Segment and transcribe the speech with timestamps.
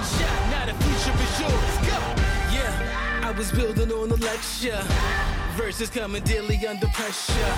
[0.00, 1.76] one shot, now the future is yours.
[1.88, 1.98] Go.
[2.54, 4.82] Yeah, I was building on the lecture.
[5.56, 7.54] Verses coming daily under pressure.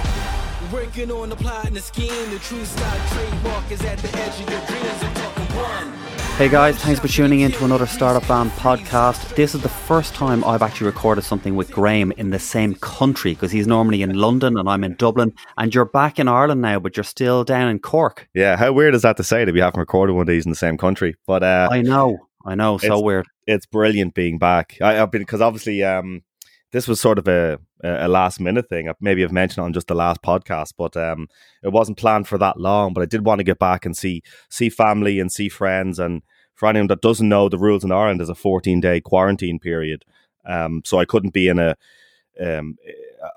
[0.72, 2.30] Working on the plot and the scheme.
[2.30, 5.02] The true stock trademark is at the edge of your dreams.
[5.02, 5.92] I'm talking one.
[6.38, 9.36] Hey guys, thanks for tuning in to another Startup Van podcast.
[9.36, 13.34] This is the first time I've actually recorded something with Graham in the same country
[13.34, 15.34] because he's normally in London and I'm in Dublin.
[15.58, 18.28] And you're back in Ireland now, but you're still down in Cork.
[18.34, 20.50] Yeah, how weird is that to say that we haven't recorded one of these in
[20.50, 21.16] the same country?
[21.26, 23.26] But uh, I know, I know, so It's- weird.
[23.46, 24.76] it's brilliant being back.
[24.80, 26.22] I, I've been because obviously um,
[26.72, 28.90] this was sort of a, a last minute thing.
[29.00, 31.28] Maybe I've mentioned it on just the last podcast, but um,
[31.62, 32.92] it wasn't planned for that long.
[32.94, 35.98] But I did want to get back and see see family and see friends.
[35.98, 36.22] And
[36.54, 40.04] for anyone that doesn't know, the rules in Ireland is a 14 day quarantine period.
[40.44, 41.76] Um, so I couldn't be in a.
[42.40, 42.76] Um,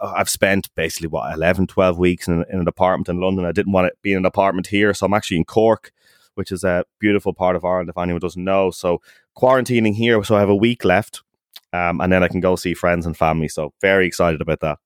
[0.02, 3.46] I've spent basically what 11, 12 weeks in, in an apartment in London.
[3.46, 5.92] I didn't want to be in an apartment here, so I'm actually in Cork,
[6.36, 7.90] which is a beautiful part of Ireland.
[7.90, 9.02] If anyone doesn't know, so
[9.38, 11.22] quarantining here, so I have a week left,
[11.74, 13.48] um, and then I can go see friends and family.
[13.48, 14.78] So very excited about that.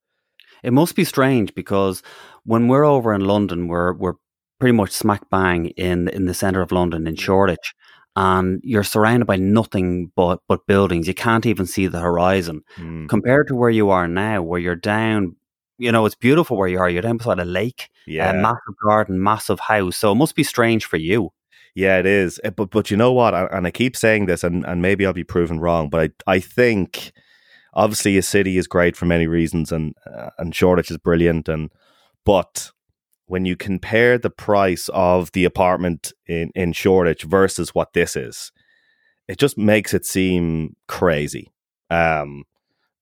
[0.62, 2.02] It must be strange because
[2.44, 4.14] when we're over in London, we're we're
[4.58, 7.74] pretty much smack bang in in the centre of London in Shoreditch,
[8.16, 11.08] and you're surrounded by nothing but but buildings.
[11.08, 12.62] You can't even see the horizon.
[12.76, 15.36] Mm, Compared to where you are now, where you're down,
[15.78, 16.90] you know, it's beautiful where you are.
[16.90, 19.96] You're down beside a lake, yeah, a massive garden, massive house.
[19.96, 21.30] So it must be strange for you.
[21.74, 22.40] Yeah, it is.
[22.44, 23.34] Uh, But but you know what?
[23.34, 25.88] And and I keep saying this, and, and maybe I'll be proven wrong.
[25.90, 27.12] But I I think
[27.74, 31.70] obviously a city is great for many reasons, and uh, and Shoreditch is brilliant, and
[32.24, 32.70] but
[33.26, 38.52] when you compare the price of the apartment in in Shoreditch versus what this is,
[39.28, 41.52] it just makes it seem crazy.
[41.90, 42.44] Um,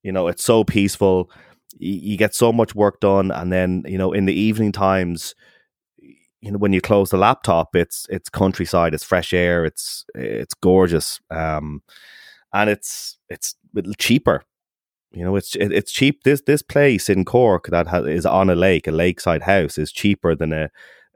[0.03, 1.31] you know, it's so peaceful.
[1.77, 5.33] You, you get so much work done, and then you know in the evening times,
[6.41, 10.53] you know when you close the laptop, it's it's countryside, it's fresh air, it's it's
[10.53, 11.81] gorgeous, um,
[12.53, 13.55] and it's it's
[13.97, 14.43] cheaper.
[15.11, 16.23] You know, it's it, it's cheap.
[16.23, 19.91] This this place in Cork that ha- is on a lake, a lakeside house, is
[19.91, 20.69] cheaper than a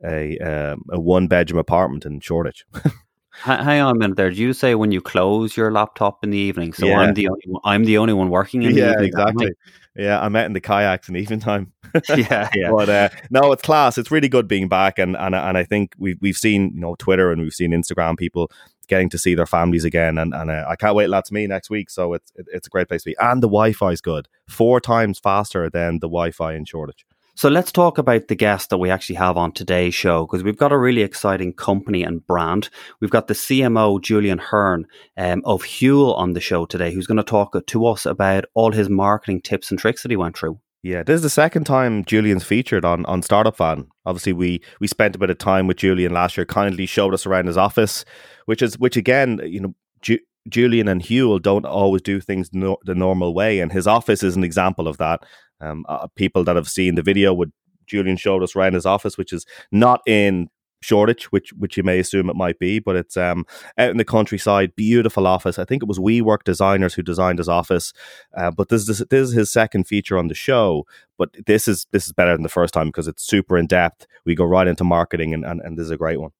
[0.04, 2.66] a um, a one bedroom apartment in Shoreditch.
[3.42, 4.30] Hang on a minute there.
[4.30, 6.74] Did you say when you close your laptop in the evening?
[6.74, 7.00] So Yeah.
[7.00, 9.06] I'm the only one, I'm the only one working in the yeah, evening.
[9.08, 9.52] exactly.
[9.96, 11.72] Yeah, I'm out in the kayaks in the evening time.
[12.16, 12.72] yeah, yeah.
[12.72, 13.98] But uh, no, it's class.
[13.98, 16.96] It's really good being back, and and and I think we've we've seen you know
[16.98, 18.50] Twitter and we've seen Instagram people
[18.88, 21.10] getting to see their families again, and and uh, I can't wait.
[21.10, 23.92] That's me next week, so it's it's a great place to be, and the Wi-Fi
[23.92, 27.06] is good, four times faster than the Wi-Fi in Shoreditch.
[27.36, 30.58] So let's talk about the guest that we actually have on today's show because we've
[30.58, 32.70] got a really exciting company and brand.
[33.00, 34.86] We've got the CMO Julian Hearn
[35.18, 38.72] um, of Huel on the show today, who's going to talk to us about all
[38.72, 40.60] his marketing tips and tricks that he went through.
[40.84, 43.88] Yeah, this is the second time Julian's featured on on Startup Van.
[44.06, 46.46] Obviously, we we spent a bit of time with Julian last year.
[46.46, 48.06] Kindly showed us around his office,
[48.46, 52.78] which is which again, you know, Ju- Julian and Huel don't always do things no,
[52.84, 55.24] the normal way, and his office is an example of that.
[55.64, 57.52] Um, uh, people that have seen the video would
[57.86, 60.50] Julian showed us around his office, which is not in
[60.84, 63.46] Shoreditch, which which you may assume it might be, but it's um
[63.78, 65.58] out in the countryside, beautiful office.
[65.58, 67.94] I think it was WeWork designers who designed his office,
[68.36, 70.86] uh, but this is this is his second feature on the show.
[71.18, 74.06] But this is this is better than the first time because it's super in depth.
[74.26, 76.32] We go right into marketing, and, and, and this is a great one.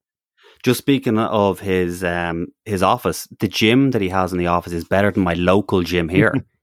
[0.62, 4.72] Just speaking of his um, his office, the gym that he has in the office
[4.72, 6.34] is better than my local gym here.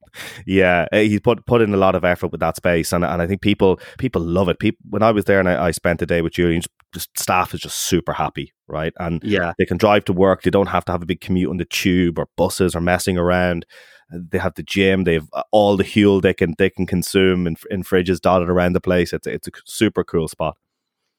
[0.46, 3.22] Yeah, uh, he put put in a lot of effort with that space, and and
[3.22, 4.60] I think people people love it.
[4.60, 6.62] People when I was there and I, I spent the day with Julian,
[6.94, 8.94] just staff is just super happy, right?
[9.00, 10.44] And yeah, they can drive to work.
[10.44, 13.18] They don't have to have a big commute on the tube or buses or messing
[13.18, 13.66] around.
[14.14, 15.06] They have the gym.
[15.06, 18.50] They have uh, all the Huel they can they can consume in, in fridges dotted
[18.50, 19.14] around the place.
[19.14, 20.58] It's it's a super cool spot.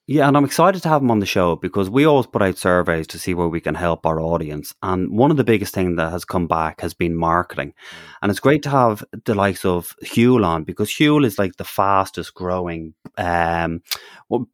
[0.09, 2.59] Yeah, and I'm excited to have him on the show because we always put out
[2.59, 4.75] surveys to see where we can help our audience.
[4.83, 7.73] And one of the biggest things that has come back has been marketing.
[8.21, 11.65] And it's great to have the likes of Huel on because Huel is like the
[11.65, 13.83] fastest growing um,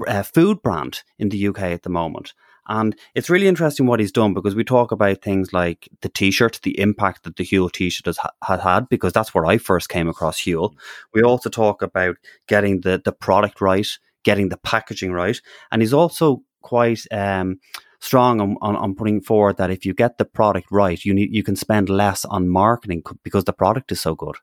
[0.06, 2.34] uh, food brand in the UK at the moment.
[2.68, 6.60] And it's really interesting what he's done because we talk about things like the t-shirt,
[6.62, 9.88] the impact that the Huel t-shirt has ha- had had, because that's where I first
[9.88, 10.74] came across Huel.
[11.14, 12.16] We also talk about
[12.46, 13.88] getting the, the product right,
[14.24, 15.40] getting the packaging right.
[15.70, 17.58] And he's also quite um,
[18.00, 21.34] strong on, on, on putting forward that if you get the product right, you need
[21.34, 24.36] you can spend less on marketing because the product is so good.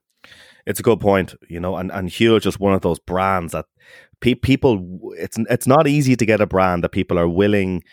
[0.66, 3.54] It's a good point, you know, and and Huel is just one of those brands
[3.54, 3.66] that
[4.20, 5.12] pe- people.
[5.18, 7.84] It's it's not easy to get a brand that people are willing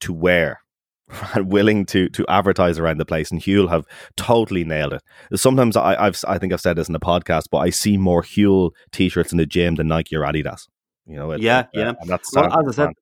[0.00, 0.60] to wear.
[1.34, 3.84] And willing to to advertise around the place and Huel have
[4.16, 5.02] totally nailed it.
[5.34, 8.22] Sometimes I, I've I think I've said this in the podcast, but I see more
[8.22, 10.68] Huel t-shirts in the gym than Nike or Adidas.
[11.10, 11.92] You know, it, Yeah, uh, yeah.
[12.00, 12.94] and that's Well, as I said,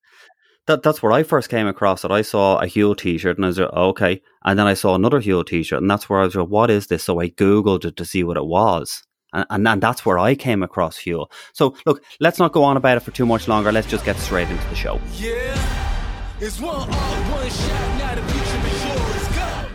[0.66, 2.10] that that's where I first came across it.
[2.10, 5.20] I saw a Huel T-shirt and I was like, okay, and then I saw another
[5.20, 7.04] Huel T-shirt, and that's where I was like, what is this?
[7.04, 9.02] So I googled it to see what it was.
[9.34, 11.30] And, and, and that's where I came across Huel.
[11.52, 13.70] So, look, let's not go on about it for too much longer.
[13.70, 14.98] Let's just get straight into the show.
[15.14, 17.98] Yeah, it's one all, one shot.
[17.98, 19.36] Now the future is yours.
[19.36, 19.68] Go.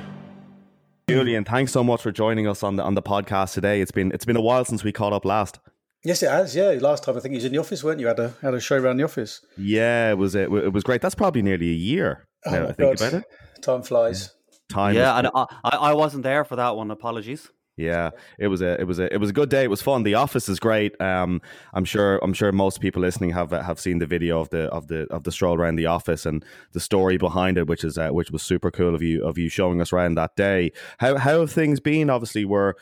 [1.10, 3.82] Julian, thanks so much for joining us on the on the podcast today.
[3.82, 5.60] It's been it's been a while since we caught up last.
[6.04, 6.56] Yes, it has.
[6.56, 8.08] Yeah, last time I think he was in the office, weren't you?
[8.08, 9.42] Had a had a show around the office.
[9.58, 11.02] Yeah, it was it, it was great.
[11.02, 12.28] That's probably nearly a year.
[12.46, 13.02] now Oh, I think God.
[13.08, 13.26] about it.
[13.62, 14.34] Time flies.
[14.70, 14.96] Time.
[14.96, 16.92] yeah, and I, I, I wasn't there for that one.
[16.92, 17.50] Apologies.
[17.76, 19.64] Yeah, it was a it was a it was a good day.
[19.64, 20.04] It was fun.
[20.04, 21.00] The office is great.
[21.02, 21.42] Um,
[21.74, 24.88] I'm sure I'm sure most people listening have have seen the video of the of
[24.90, 28.10] the of the stroll around the office and the story behind it, which is uh,
[28.10, 30.72] which was super cool of you of you showing us around that day.
[31.00, 32.12] How how have things been?
[32.12, 32.74] Obviously, we're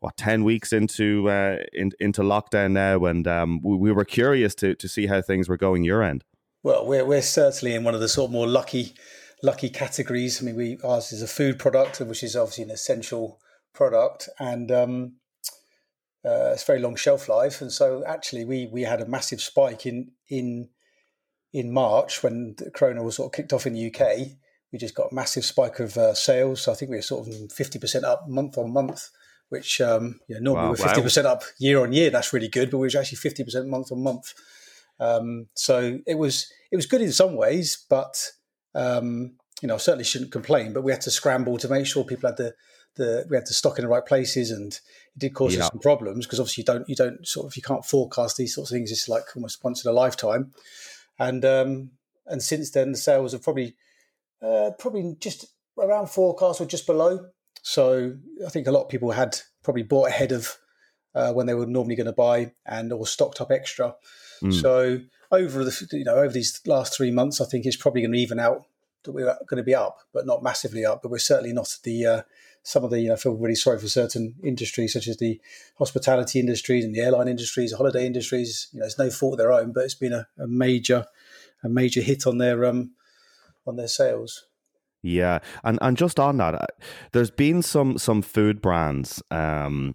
[0.00, 4.54] what ten weeks into uh, in, into lockdown now, and um, we, we were curious
[4.56, 6.24] to to see how things were going your end.
[6.62, 8.94] Well, we're we're certainly in one of the sort of more lucky
[9.42, 10.40] lucky categories.
[10.40, 13.40] I mean, we ours is a food product, which is obviously an essential
[13.74, 15.16] product, and um,
[16.24, 17.60] uh, it's very long shelf life.
[17.60, 20.68] And so, actually, we we had a massive spike in in
[21.52, 24.28] in March when the Corona was sort of kicked off in the UK.
[24.72, 26.62] We just got a massive spike of uh, sales.
[26.62, 29.08] So I think we were sort of fifty percent up month on month,
[29.50, 32.10] which um, know, normally Wow, we're fifty percent up year on year.
[32.10, 34.32] That's really good, but we were actually fifty percent month on month.
[34.98, 38.32] Um, so it was it was good in some ways, but
[38.74, 40.72] um, you know, I certainly shouldn't complain.
[40.72, 42.54] But we had to scramble to make sure people had the
[42.96, 44.80] the we had the stock in the right places, and it
[45.18, 45.64] did cause Yeah.
[45.64, 48.54] us some problems because obviously you don't you don't sort of you can't forecast these
[48.54, 48.90] sorts of things.
[48.90, 50.52] It's like almost once in a lifetime,
[51.18, 51.90] and um,
[52.26, 53.74] and since then the sales have probably
[54.42, 55.46] uh, probably just
[55.78, 57.26] around forecast or just below.
[57.62, 58.14] So
[58.46, 60.56] I think a lot of people had probably bought ahead of
[61.14, 63.94] uh, when they were normally going to buy and or stocked up extra.
[64.42, 64.60] Mm.
[64.60, 68.12] So over the you know over these last three months, I think it's probably going
[68.12, 68.66] to even out
[69.04, 71.02] that we're going to be up, but not massively up.
[71.02, 72.22] But we're certainly not the uh,
[72.62, 75.40] some of the you know I feel really sorry for certain industries such as the
[75.78, 78.68] hospitality industries and the airline industries, the holiday industries.
[78.72, 81.06] You know, it's no fault of their own, but it's been a, a major
[81.62, 82.92] a major hit on their um
[83.66, 84.46] on their sales.
[85.02, 86.66] Yeah, and and just on that, uh,
[87.12, 89.22] there's been some some food brands.
[89.30, 89.94] Um,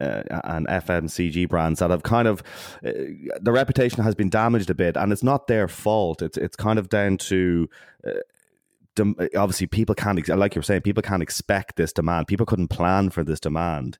[0.00, 2.42] uh, and FMCG brands that have kind of
[2.84, 2.90] uh,
[3.40, 6.20] the reputation has been damaged a bit, and it's not their fault.
[6.20, 7.68] It's it's kind of down to
[8.06, 8.10] uh,
[8.94, 12.26] dem- obviously people can't ex- like you're saying people can't expect this demand.
[12.26, 13.98] People couldn't plan for this demand,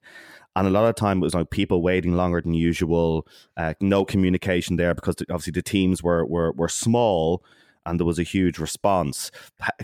[0.55, 3.25] and a lot of time it was like people waiting longer than usual.
[3.57, 7.43] Uh, no communication there because the, obviously the teams were were were small,
[7.85, 9.31] and there was a huge response.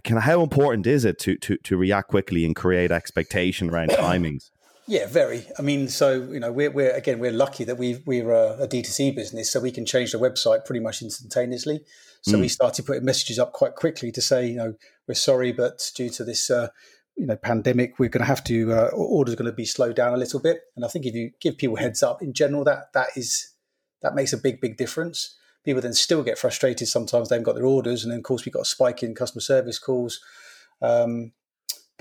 [0.03, 4.51] Can how important is it to to to react quickly and create expectation around timings?
[4.87, 5.45] Yeah, very.
[5.57, 8.67] I mean, so you know, we're, we're again, we're lucky that we we're a, a
[8.67, 11.81] D2C business, so we can change the website pretty much instantaneously.
[12.23, 14.75] So we started putting messages up quite quickly to say, you know,
[15.07, 16.67] we're sorry, but due to this, uh,
[17.15, 20.13] you know, pandemic, we're going to have to uh, orders going to be slowed down
[20.13, 20.61] a little bit.
[20.75, 23.53] And I think if you give people heads up in general, that that is
[24.01, 25.35] that makes a big big difference.
[25.63, 28.45] People then still get frustrated sometimes they haven't got their orders, and then of course
[28.45, 30.19] we got a spike in customer service calls.
[30.81, 31.33] Um,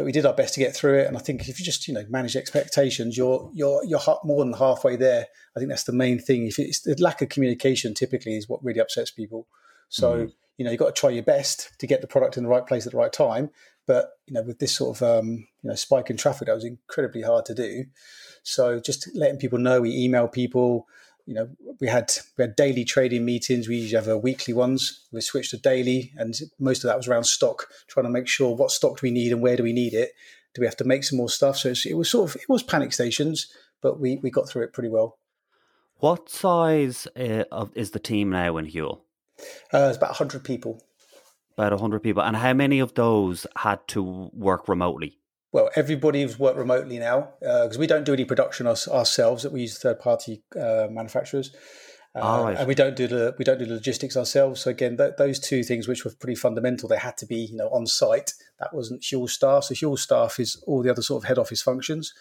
[0.01, 1.07] but we did our best to get through it.
[1.07, 4.55] And I think if you just you know manage expectations, you're you're you're more than
[4.55, 5.27] halfway there.
[5.55, 6.47] I think that's the main thing.
[6.47, 9.47] If it's the lack of communication, typically is what really upsets people.
[9.91, 12.49] So you know you've got to try your best to get the product in the
[12.49, 13.51] right place at the right time.
[13.87, 16.65] But you know with this sort of um, you know spike in traffic, that was
[16.65, 17.85] incredibly hard to do.
[18.43, 20.87] So just letting people know, we email people.
[21.31, 21.49] You know,
[21.81, 23.69] we had we had daily trading meetings.
[23.69, 25.07] We usually have uh, weekly ones.
[25.13, 28.57] We switched to daily, and most of that was around stock, trying to make sure
[28.57, 30.11] what stock do we need and where do we need it.
[30.55, 31.57] Do we have to make some more stuff?
[31.57, 33.47] So it was sort of it was panic stations,
[33.81, 35.19] but we we got through it pretty well.
[35.99, 39.03] What size uh, of, is the team now in Huel?
[39.73, 40.83] Uh, it's about hundred people.
[41.57, 42.23] About 100 people.
[42.23, 45.20] And how many of those had to work remotely?
[45.53, 49.43] Well, everybody's worked remotely now because we don't do any production us, ourselves.
[49.43, 51.53] That we use third party uh, manufacturers.
[52.13, 52.57] Uh, right.
[52.59, 54.61] and we don't do the we don't do the logistics ourselves.
[54.61, 57.57] So again, th- those two things, which were pretty fundamental, they had to be you
[57.57, 58.35] know on site.
[58.59, 59.65] That wasn't Huel staff.
[59.65, 62.13] So Huel staff is all the other sort of head office functions,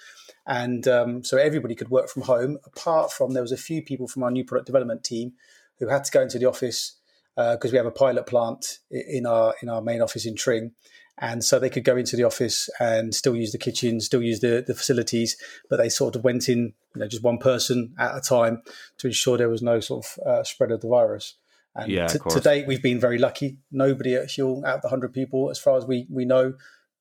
[0.46, 2.60] and um, so everybody could work from home.
[2.66, 5.34] Apart from there was a few people from our new product development team
[5.80, 6.99] who had to go into the office
[7.36, 10.72] because we have a pilot plant in our in our main office in Tring,
[11.20, 14.40] and so they could go into the office and still use the kitchen, still use
[14.40, 15.36] the, the facilities,
[15.70, 18.62] but they sort of went in, you know, just one person at a time
[18.98, 21.36] to ensure there was no sort of uh, spread of the virus.
[21.76, 23.58] And Yeah, to, to date, we've been very lucky.
[23.72, 26.54] Nobody at Huel, out of the hundred people, as far as we we know,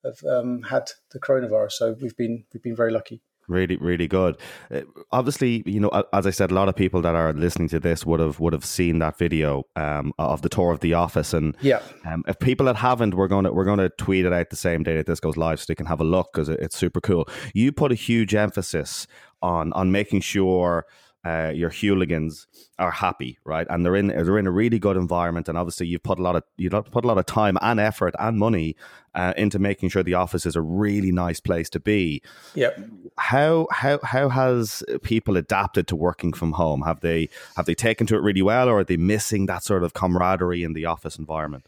[0.05, 1.73] have um, had the coronavirus.
[1.73, 3.23] So we've been we've been very lucky.
[3.49, 4.37] Really, really good.
[4.71, 7.81] Uh, obviously, you know, as I said, a lot of people that are listening to
[7.81, 11.33] this would have would have seen that video um, of the tour of the office.
[11.33, 14.57] And yeah, um, if people that haven't, we're gonna we're gonna tweet it out the
[14.57, 16.77] same day that this goes live, so they can have a look because it, it's
[16.77, 17.27] super cool.
[17.55, 19.07] You put a huge emphasis
[19.41, 20.85] on on making sure
[21.25, 22.47] uh, your Hueligans
[22.79, 23.67] are happy, right?
[23.69, 26.37] And they're in they're in a really good environment, and obviously you've put a lot
[26.37, 28.77] of you put a lot of time and effort and money
[29.15, 32.23] uh, into making sure the office is a really nice place to be.
[32.55, 32.79] Yep.
[33.19, 36.83] How how how has people adapted to working from home?
[36.83, 39.83] Have they have they taken to it really well, or are they missing that sort
[39.83, 41.67] of camaraderie in the office environment?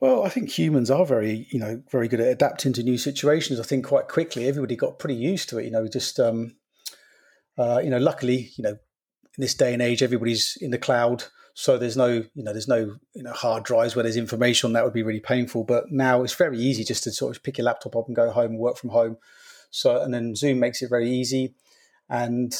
[0.00, 3.60] Well, I think humans are very, you know, very good at adapting to new situations.
[3.60, 5.66] I think quite quickly everybody got pretty used to it.
[5.66, 6.56] You know, just, um,
[7.58, 8.78] uh, you know, luckily, you know,
[9.36, 11.24] in this day and age, everybody's in the cloud.
[11.54, 14.84] So there's no, you know, there's no, you know, hard drives where there's information that
[14.84, 15.64] would be really painful.
[15.64, 18.30] But now it's very easy just to sort of pick your laptop up and go
[18.30, 19.18] home and work from home.
[19.70, 21.54] So and then Zoom makes it very easy.
[22.08, 22.56] And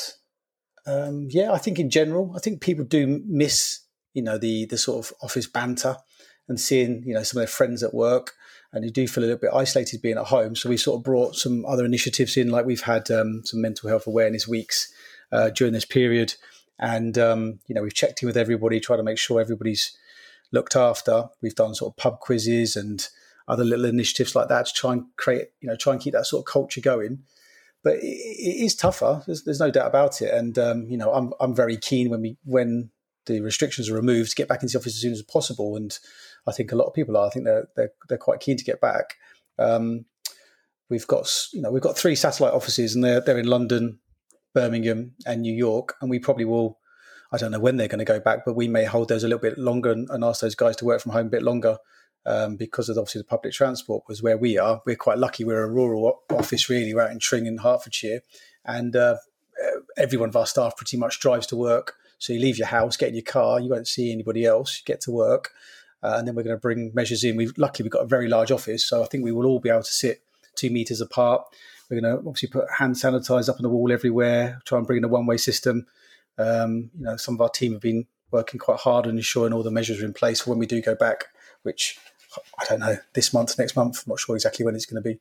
[0.86, 3.80] um, yeah, I think in general, I think people do miss,
[4.12, 5.96] you know, the the sort of office banter
[6.48, 8.34] and seeing, you know, some of their friends at work.
[8.72, 10.54] And you do feel a little bit isolated being at home.
[10.54, 13.88] So we sort of brought some other initiatives in, like we've had um, some mental
[13.88, 14.92] health awareness weeks
[15.32, 16.34] uh, during this period
[16.80, 19.96] and um, you know, we've checked in with everybody, try to make sure everybody's
[20.50, 21.28] looked after.
[21.42, 23.06] We've done sort of pub quizzes and
[23.46, 26.26] other little initiatives like that to try and create, you know, try and keep that
[26.26, 27.24] sort of culture going.
[27.82, 29.22] But it, it is tougher.
[29.26, 30.32] There's, there's, no doubt about it.
[30.32, 32.90] And um, you know, I'm I'm very keen when we when
[33.26, 35.76] the restrictions are removed to get back into the office as soon as possible.
[35.76, 35.96] And
[36.46, 37.26] I think a lot of people are.
[37.26, 39.16] I think they're they're, they're quite keen to get back.
[39.58, 40.06] Um,
[40.88, 43.98] we've got you know we've got three satellite offices, and they're they're in London,
[44.54, 46.78] Birmingham and New York, and we probably will.
[47.32, 49.28] I don't know when they're going to go back, but we may hold those a
[49.28, 51.78] little bit longer and, and ask those guys to work from home a bit longer
[52.26, 54.82] um, because of obviously the public transport was where we are.
[54.84, 55.44] We're quite lucky.
[55.44, 56.92] We're a rural office, really.
[56.92, 58.22] We're out in Tring in Hertfordshire,
[58.64, 59.16] and uh,
[59.96, 61.94] every one of our staff pretty much drives to work.
[62.18, 64.80] So you leave your house, get in your car, you won't see anybody else.
[64.80, 65.52] You get to work,
[66.02, 67.36] uh, and then we're going to bring measures in.
[67.36, 69.70] We've luckily we've got a very large office, so I think we will all be
[69.70, 70.22] able to sit
[70.54, 71.44] two meters apart.
[71.90, 74.98] We're going to obviously put hand sanitizer up on the wall everywhere, try and bring
[74.98, 75.86] in a one way system.
[76.38, 79.62] Um, you know, some of our team have been working quite hard on ensuring all
[79.62, 81.26] the measures are in place for when we do go back,
[81.62, 81.98] which
[82.58, 85.08] I don't know, this month, next month, I'm not sure exactly when it's going to
[85.08, 85.18] be.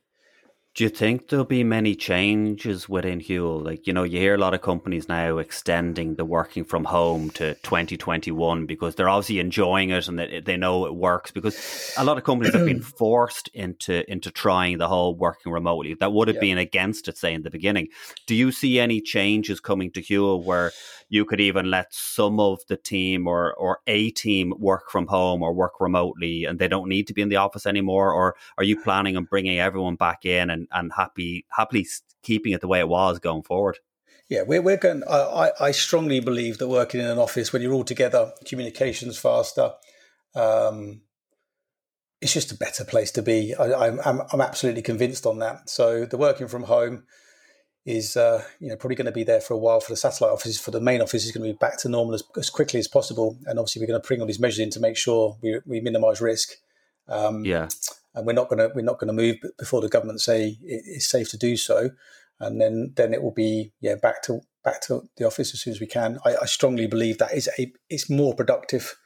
[0.76, 3.64] Do you think there'll be many changes within Huel?
[3.64, 7.30] Like, you know, you hear a lot of companies now extending the working from home
[7.30, 12.04] to 2021 because they're obviously enjoying it and they, they know it works because a
[12.04, 15.94] lot of companies have been forced into into trying the whole working remotely.
[15.94, 16.40] That would have yeah.
[16.40, 17.88] been against it, say, in the beginning.
[18.28, 20.70] Do you see any changes coming to Huel where
[21.08, 25.42] you could even let some of the team or, or a team work from home
[25.42, 28.14] or work remotely and they don't need to be in the office anymore?
[28.14, 31.86] Or are you planning on bringing everyone back in and and and happy happily
[32.22, 33.78] keeping it the way it was going forward.
[34.28, 35.02] Yeah, we're, we're going.
[35.10, 39.72] I, I strongly believe that working in an office when you're all together, communications faster.
[40.36, 41.02] Um,
[42.20, 43.54] it's just a better place to be.
[43.56, 45.68] I, am I'm, I'm absolutely convinced on that.
[45.68, 47.04] So the working from home
[47.84, 50.32] is uh, you know probably going to be there for a while for the satellite
[50.32, 50.60] offices.
[50.60, 52.86] For the main office is going to be back to normal as, as quickly as
[52.86, 53.36] possible.
[53.46, 55.80] And obviously we're going to bring all these measures in to make sure we, we
[55.80, 56.50] minimise risk.
[57.10, 57.68] Um, yeah
[58.14, 61.06] and we're not going to we're not going to move before the government say it's
[61.06, 61.90] safe to do so,
[62.38, 65.72] and then then it will be yeah back to back to the office as soon
[65.72, 66.18] as we can.
[66.24, 68.96] I, I strongly believe that is a it's more productive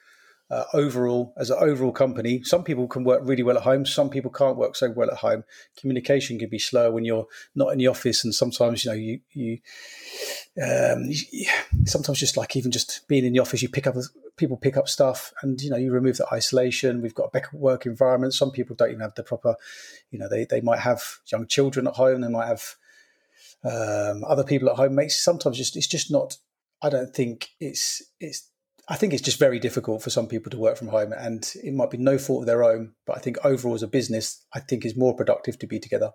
[0.51, 2.43] uh, overall as an overall company.
[2.43, 3.87] Some people can work really well at home.
[3.87, 5.45] Some people can't work so well at home.
[5.77, 9.21] Communication can be slow when you're not in the office, and sometimes you know you
[9.33, 9.59] you,
[10.63, 11.11] um,
[11.87, 13.97] sometimes just like even just being in the office, you pick up
[14.37, 17.49] people pick up stuff and you know you remove the isolation we've got a better
[17.53, 19.55] work environment some people don't even have the proper
[20.11, 22.75] you know they, they might have young children at home they might have
[23.65, 26.37] um, other people at home makes sometimes just it's just not
[26.83, 28.51] i don't think it's it's
[28.89, 31.75] i think it's just very difficult for some people to work from home and it
[31.75, 34.61] might be no fault of their own but i think overall as a business i
[34.61, 36.11] think is more productive to be together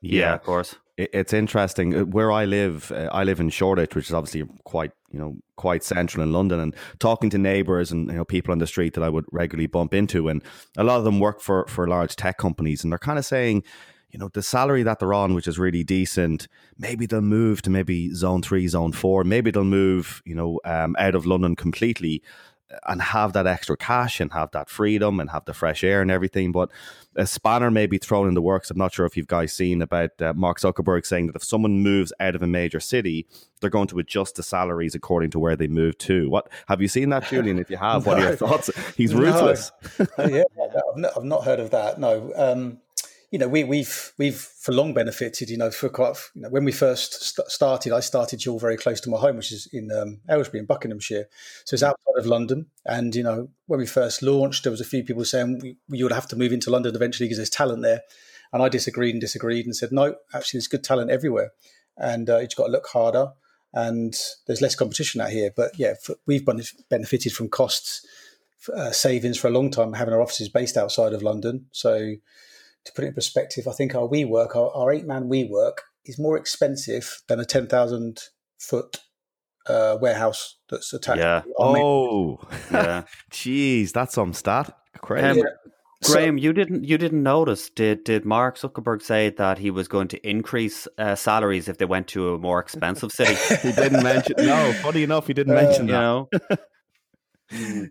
[0.00, 0.76] yeah, of course.
[0.98, 2.90] It's interesting uh, where I live.
[2.90, 6.58] Uh, I live in Shoreditch, which is obviously quite you know quite central in London.
[6.58, 9.66] And talking to neighbours and you know people on the street that I would regularly
[9.66, 10.42] bump into, and
[10.76, 13.62] a lot of them work for for large tech companies, and they're kind of saying,
[14.16, 17.68] you know, the salary that they're on, which is really decent, maybe they'll move to
[17.68, 19.24] maybe zone three, zone four.
[19.24, 22.22] Maybe they'll move, you know, um, out of London completely
[22.86, 26.10] and have that extra cash and have that freedom and have the fresh air and
[26.10, 26.50] everything.
[26.50, 26.70] But
[27.14, 28.70] a spanner may be thrown in the works.
[28.70, 31.82] I'm not sure if you've guys seen about uh, Mark Zuckerberg saying that if someone
[31.82, 33.26] moves out of a major city,
[33.60, 36.30] they're going to adjust the salaries according to where they move to.
[36.30, 37.58] What have you seen that, Julian?
[37.58, 38.12] If you have, no.
[38.12, 38.70] what are your thoughts?
[38.96, 39.72] He's ruthless.
[39.98, 40.06] No.
[40.26, 40.44] yeah,
[40.90, 42.00] I've not, I've not, heard of that.
[42.00, 42.32] No.
[42.34, 42.78] Um,
[43.30, 45.50] you know, we, we've we've for long benefited.
[45.50, 48.76] You know, for quite you know, when we first st- started, I started Huel very
[48.76, 51.26] close to my home, which is in um, Aylesbury in Buckinghamshire,
[51.64, 52.66] so it's outside of London.
[52.84, 56.12] And you know, when we first launched, there was a few people saying you would
[56.12, 58.02] have to move into London eventually because there's talent there,
[58.52, 61.50] and I disagreed and disagreed and said no, actually, there's good talent everywhere,
[61.96, 63.32] and uh, you've got to look harder,
[63.72, 64.14] and
[64.46, 65.50] there's less competition out here.
[65.54, 66.46] But yeah, for, we've
[66.88, 68.06] benefited from costs.
[68.74, 71.66] Uh, savings for a long time having our offices based outside of London.
[71.70, 72.16] So
[72.86, 76.18] to put it in perspective, I think our WeWork, our, our eight man WeWork, is
[76.18, 78.20] more expensive than a 10,000
[78.58, 78.98] foot
[79.68, 81.18] uh, warehouse that's attached.
[81.18, 81.42] Yeah.
[81.58, 82.38] Oh,
[82.70, 83.04] yeah.
[83.30, 84.76] Jeez, that's some stat.
[85.00, 85.26] Crazy.
[85.26, 85.70] Um, yeah.
[86.04, 87.70] Graham, so, you didn't you didn't notice?
[87.70, 91.86] Did did Mark Zuckerberg say that he was going to increase uh, salaries if they
[91.86, 93.34] went to a more expensive city?
[93.62, 94.34] he didn't mention.
[94.38, 95.92] No, funny enough, he didn't uh, mention that.
[95.92, 96.28] You know,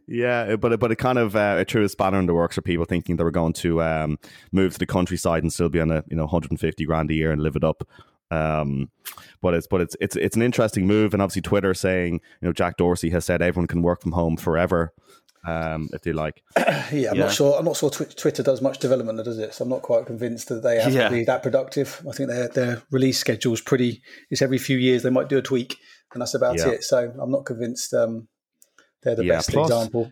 [0.08, 2.62] yeah, but but it kind of uh, it threw a spanner in the works for
[2.62, 4.20] people thinking they were going to um,
[4.52, 7.32] move to the countryside and still be on a you know 150 grand a year
[7.32, 7.88] and live it up.
[8.32, 8.90] Um,
[9.42, 12.54] but it's but it's it's it's an interesting move, and obviously Twitter saying you know
[12.54, 14.94] Jack Dorsey has said everyone can work from home forever.
[15.48, 17.14] Um, if they like, yeah, I'm yeah.
[17.14, 17.56] not sure.
[17.58, 19.54] I'm not sure Twitter does much development, does it?
[19.54, 21.08] So I'm not quite convinced that they have yeah.
[21.08, 22.02] to be that productive.
[22.10, 24.02] I think their their release schedule is pretty.
[24.32, 25.78] It's every few years they might do a tweak,
[26.14, 26.70] and that's about yeah.
[26.70, 26.84] it.
[26.84, 27.94] So I'm not convinced.
[27.94, 28.28] Um,
[29.06, 30.12] they're the yeah, best plus, example.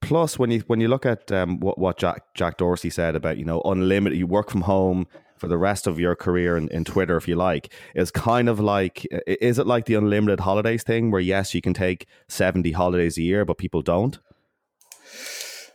[0.00, 3.36] Plus, when you when you look at um, what what Jack Jack Dorsey said about
[3.36, 6.84] you know unlimited, you work from home for the rest of your career in, in
[6.84, 11.10] Twitter, if you like, is kind of like is it like the unlimited holidays thing,
[11.10, 14.18] where yes, you can take seventy holidays a year, but people don't.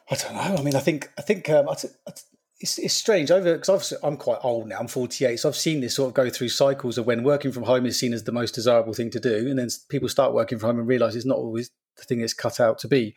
[0.09, 0.55] I don't know.
[0.57, 1.75] I mean, I think I think um, I,
[2.63, 4.79] it's, it's strange over because I'm quite old now.
[4.79, 7.63] I'm 48, so I've seen this sort of go through cycles of when working from
[7.63, 10.59] home is seen as the most desirable thing to do, and then people start working
[10.59, 13.15] from home and realize it's not always the thing it's cut out to be.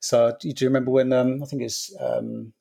[0.00, 2.52] So do you remember when um, I think it's um,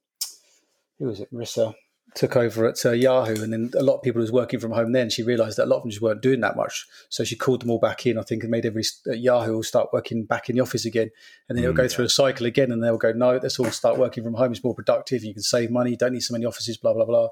[1.00, 1.74] who was it, Marissa
[2.16, 4.72] took over at uh, Yahoo, and then a lot of people who was working from
[4.72, 6.86] home then she realised that a lot of them just weren't doing that much.
[7.10, 9.64] So she called them all back in, I think, and made every uh, Yahoo all
[9.64, 11.10] start working back in the office again,
[11.50, 11.90] and then mm, it'll go yeah.
[11.90, 14.52] through a cycle again, and they'll go, no, let's all start working from home.
[14.52, 15.24] It's more productive.
[15.24, 15.92] You can save money.
[15.92, 16.78] You don't need so many offices.
[16.78, 17.30] Blah blah blah.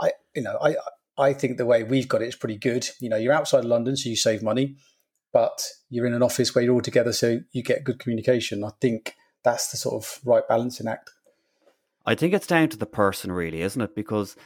[0.00, 0.76] I, you know, I
[1.18, 2.88] I think the way we've got it is pretty good.
[3.00, 4.76] You know, you're outside London, so you save money
[5.32, 8.64] but you're in an office where you're all together, so you get good communication.
[8.64, 11.10] I think that's the sort of right balancing act.
[12.04, 13.94] I think it's down to the person, really, isn't it?
[13.94, 14.36] Because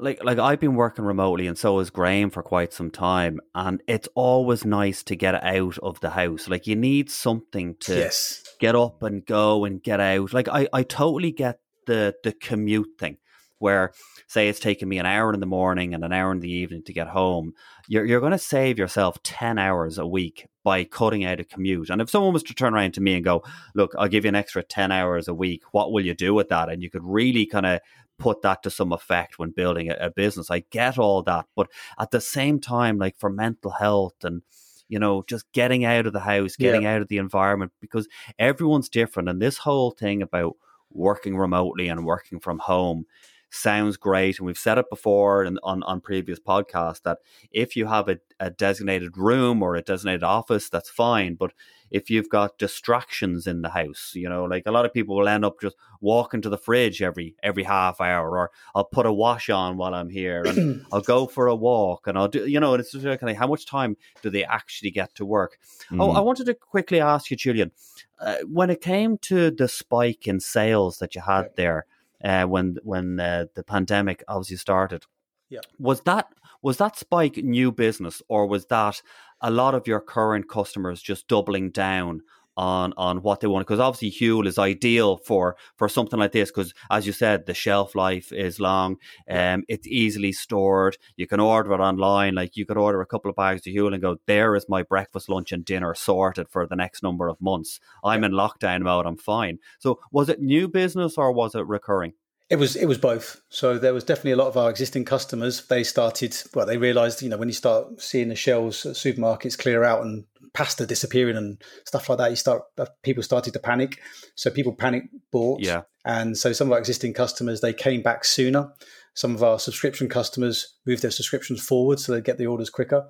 [0.00, 3.82] like like I've been working remotely and so has Graham for quite some time and
[3.86, 6.48] it's always nice to get out of the house.
[6.48, 8.42] Like you need something to yes.
[8.58, 10.32] get up and go and get out.
[10.32, 13.18] Like I, I totally get the the commute thing
[13.60, 13.92] where
[14.26, 16.82] say it's taking me an hour in the morning and an hour in the evening
[16.84, 17.52] to get home,
[17.88, 21.90] you're, you're going to save yourself 10 hours a week by cutting out a commute.
[21.90, 23.44] And if someone was to turn around to me and go,
[23.74, 26.48] look, I'll give you an extra 10 hours a week, what will you do with
[26.48, 26.68] that?
[26.68, 27.80] And you could really kind of
[28.18, 30.50] put that to some effect when building a, a business.
[30.50, 31.46] I get all that.
[31.54, 31.68] But
[31.98, 34.42] at the same time, like for mental health and,
[34.88, 36.94] you know, just getting out of the house, getting yeah.
[36.94, 39.28] out of the environment, because everyone's different.
[39.28, 40.56] And this whole thing about
[40.92, 43.06] working remotely and working from home
[43.50, 44.38] sounds great.
[44.38, 47.18] And we've said it before and on, on previous podcasts that
[47.50, 51.34] if you have a, a designated room or a designated office, that's fine.
[51.34, 51.52] But
[51.90, 55.28] if you've got distractions in the house, you know, like a lot of people will
[55.28, 59.12] end up just walking to the fridge every every half hour, or I'll put a
[59.12, 62.60] wash on while I'm here, and I'll go for a walk, and I'll do, you
[62.60, 65.58] know, and it's just kind of how much time do they actually get to work?
[65.90, 66.00] Mm.
[66.00, 67.72] Oh, I wanted to quickly ask you, Julian,
[68.20, 71.86] uh, when it came to the spike in sales that you had there
[72.24, 75.04] uh, when when uh, the pandemic obviously started.
[75.48, 75.60] Yeah.
[75.78, 76.28] Was that
[76.62, 79.02] was that spike new business or was that
[79.40, 82.22] a lot of your current customers just doubling down
[82.56, 86.50] on on what they want because obviously Huel is ideal for for something like this
[86.50, 88.96] because as you said the shelf life is long
[89.30, 93.30] um it's easily stored you can order it online like you could order a couple
[93.30, 96.66] of bags of Huel and go there is my breakfast lunch and dinner sorted for
[96.66, 100.68] the next number of months I'm in lockdown mode I'm fine so was it new
[100.68, 102.14] business or was it recurring
[102.50, 103.40] it was it was both.
[103.48, 105.64] So there was definitely a lot of our existing customers.
[105.66, 106.66] They started well.
[106.66, 110.24] They realised you know when you start seeing the shelves at supermarkets clear out and
[110.52, 114.00] pasta disappearing and stuff like that, you start uh, people started to panic.
[114.34, 115.60] So people panic bought.
[115.60, 115.82] Yeah.
[116.04, 118.72] And so some of our existing customers they came back sooner.
[119.14, 123.06] Some of our subscription customers moved their subscriptions forward so they get the orders quicker.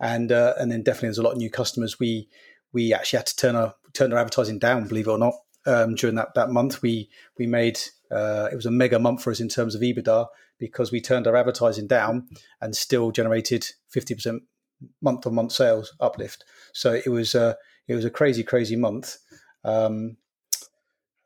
[0.00, 1.98] And uh, and then definitely there's a lot of new customers.
[1.98, 2.28] We
[2.72, 5.34] we actually had to turn our turn our advertising down, believe it or not.
[5.64, 7.78] Um, during that, that month, we we made
[8.10, 10.26] uh, it was a mega month for us in terms of EBITDA
[10.58, 12.28] because we turned our advertising down
[12.60, 14.42] and still generated fifty percent
[15.00, 16.44] month on month sales uplift.
[16.72, 17.56] So it was a
[17.88, 19.18] it was a crazy crazy month.
[19.64, 20.16] Um,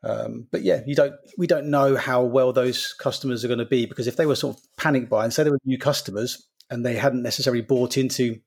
[0.03, 1.15] Um, but yeah, you don't.
[1.37, 4.35] We don't know how well those customers are going to be because if they were
[4.35, 8.39] sort of panic buying, say they were new customers and they hadn't necessarily bought into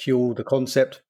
[0.00, 1.02] Huel the concept,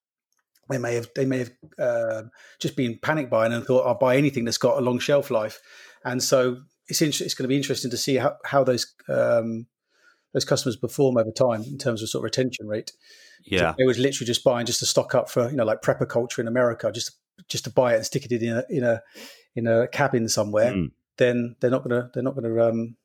[0.68, 2.22] they may have they may have uh,
[2.60, 5.58] just been panic buying and thought I'll buy anything that's got a long shelf life,
[6.04, 9.66] and so it's inter- it's going to be interesting to see how how those um,
[10.32, 12.92] those customers perform over time in terms of sort of retention rate.
[13.44, 16.08] Yeah, it was literally just buying just to stock up for you know like prepper
[16.08, 17.12] culture in America, just
[17.48, 19.02] just to buy it and stick it in a in a
[19.54, 20.90] in a cabin somewhere, mm.
[21.18, 22.96] then they're not gonna they're not gonna um,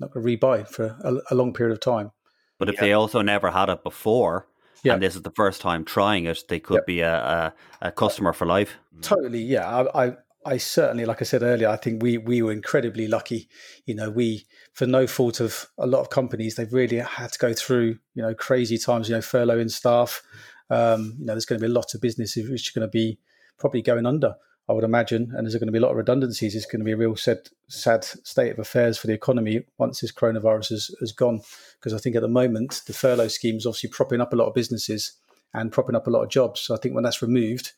[0.00, 2.10] not gonna rebuy for a, a, long period of time.
[2.58, 2.80] But if yeah.
[2.82, 4.46] they also never had it before,
[4.82, 4.94] yeah.
[4.94, 6.86] and this is the first time trying it, they could yep.
[6.86, 7.54] be a, a,
[7.88, 8.76] a, customer for life.
[9.00, 9.68] Totally, yeah.
[9.68, 10.16] I, I,
[10.46, 13.48] I certainly, like I said earlier, I think we we were incredibly lucky.
[13.86, 17.38] You know, we for no fault of a lot of companies, they've really had to
[17.38, 19.08] go through you know crazy times.
[19.08, 20.22] You know, furloughing staff.
[20.70, 22.92] Um, you know, there's going to be a lot of businesses which are going to
[22.92, 23.18] be
[23.58, 24.34] probably going under.
[24.68, 26.54] I would imagine, and there's going to be a lot of redundancies.
[26.54, 30.00] It's going to be a real sad, sad state of affairs for the economy once
[30.00, 31.42] this coronavirus has, has gone.
[31.74, 34.46] Because I think at the moment the furlough scheme is obviously propping up a lot
[34.46, 35.12] of businesses
[35.52, 36.60] and propping up a lot of jobs.
[36.60, 37.72] So I think when that's removed,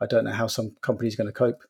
[0.00, 1.64] I don't know how some companies are going to cope.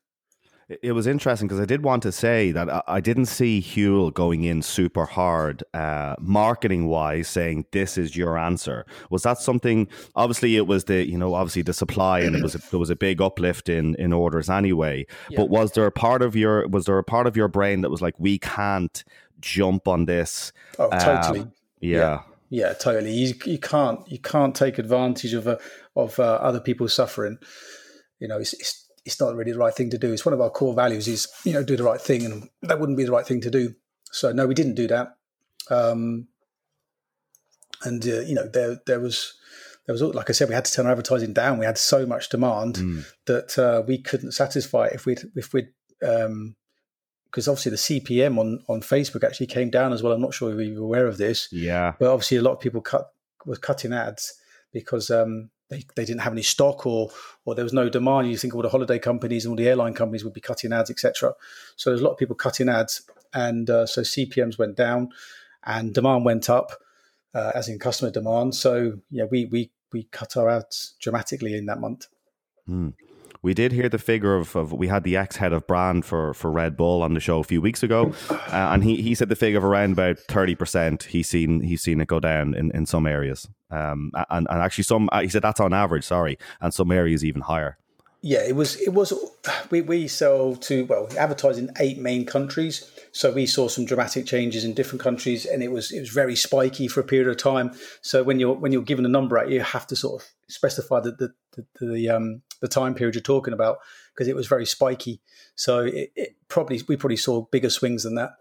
[0.69, 4.45] It was interesting because I did want to say that I didn't see Huel going
[4.45, 8.85] in super hard, uh, marketing wise, saying this is your answer.
[9.09, 9.89] Was that something?
[10.15, 12.91] Obviously, it was the you know obviously the supply, and it was a, there was
[12.91, 15.07] a big uplift in in orders anyway.
[15.31, 15.39] Yeah.
[15.39, 17.91] But was there a part of your was there a part of your brain that
[17.91, 19.03] was like we can't
[19.41, 20.53] jump on this?
[20.79, 21.41] Oh, totally.
[21.41, 21.99] Um, yeah.
[21.99, 22.21] yeah.
[22.51, 22.73] yeah.
[22.75, 23.13] totally.
[23.13, 25.57] You, you can't you can't take advantage of uh,
[25.97, 27.39] of uh, other people suffering.
[28.19, 30.13] You know, it's, it's it's not really the right thing to do.
[30.13, 32.27] It's one of our core values is, you know, do the right thing.
[32.27, 33.75] And that wouldn't be the right thing to do.
[34.13, 35.17] So no, we didn't do that.
[35.71, 36.29] Um,
[37.85, 39.33] and, uh, you know, there, there was,
[39.87, 41.59] there was, like I said, we had to turn our advertising down.
[41.59, 43.07] We had so much demand mm.
[43.25, 45.69] that uh, we couldn't satisfy it if we'd, if we'd,
[46.07, 46.55] um,
[47.31, 50.13] because obviously the CPM on, on Facebook actually came down as well.
[50.13, 51.49] I'm not sure if you were aware of this.
[51.51, 51.95] Yeah.
[51.99, 53.11] But obviously a lot of people cut
[53.47, 54.35] were cutting ads
[54.73, 57.11] because um, they, they didn't have any stock or
[57.45, 58.31] or there was no demand.
[58.31, 60.91] You think all the holiday companies and all the airline companies would be cutting ads,
[60.91, 61.35] etc.
[61.77, 63.03] So there's a lot of people cutting ads,
[63.35, 65.11] and uh, so CPMS went down,
[65.65, 66.73] and demand went up,
[67.35, 68.55] uh, as in customer demand.
[68.55, 72.07] So yeah, we we we cut our ads dramatically in that month.
[72.69, 72.95] Mm.
[73.43, 76.35] We did hear the figure of, of we had the ex head of brand for,
[76.35, 79.29] for Red Bull on the show a few weeks ago, uh, and he, he said
[79.29, 81.05] the figure of around about thirty percent.
[81.05, 84.85] He's seen he's seen it go down in, in some areas, um, and and actually
[84.85, 86.05] some uh, he said that's on average.
[86.05, 87.79] Sorry, and some areas even higher.
[88.21, 89.13] Yeah, it was it was
[89.71, 92.91] we we sell to well advertise in eight main countries.
[93.13, 96.37] So we saw some dramatic changes in different countries, and it was it was very
[96.37, 97.73] spiky for a period of time.
[98.03, 101.01] So when you're when you're given a number out, you have to sort of specify
[101.01, 101.35] the the
[101.81, 103.79] the, the um the time period you're talking about
[104.15, 105.21] because it was very spiky.
[105.55, 108.33] So it, it, probably we probably saw bigger swings than that,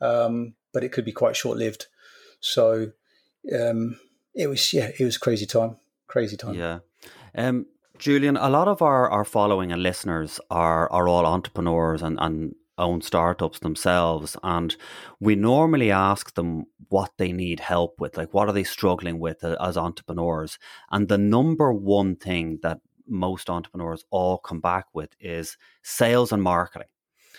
[0.00, 1.86] um, but it could be quite short lived.
[2.40, 2.92] So
[3.54, 3.98] um,
[4.34, 5.76] it was yeah, it was crazy time,
[6.08, 6.54] crazy time.
[6.54, 6.80] Yeah.
[7.34, 7.66] Um,
[8.00, 12.54] Julian, a lot of our, our following and listeners are are all entrepreneurs and, and
[12.78, 14.74] own startups themselves and
[15.20, 19.44] we normally ask them what they need help with like what are they struggling with
[19.44, 20.58] as entrepreneurs
[20.90, 26.42] and the number one thing that most entrepreneurs all come back with is sales and
[26.42, 26.88] marketing.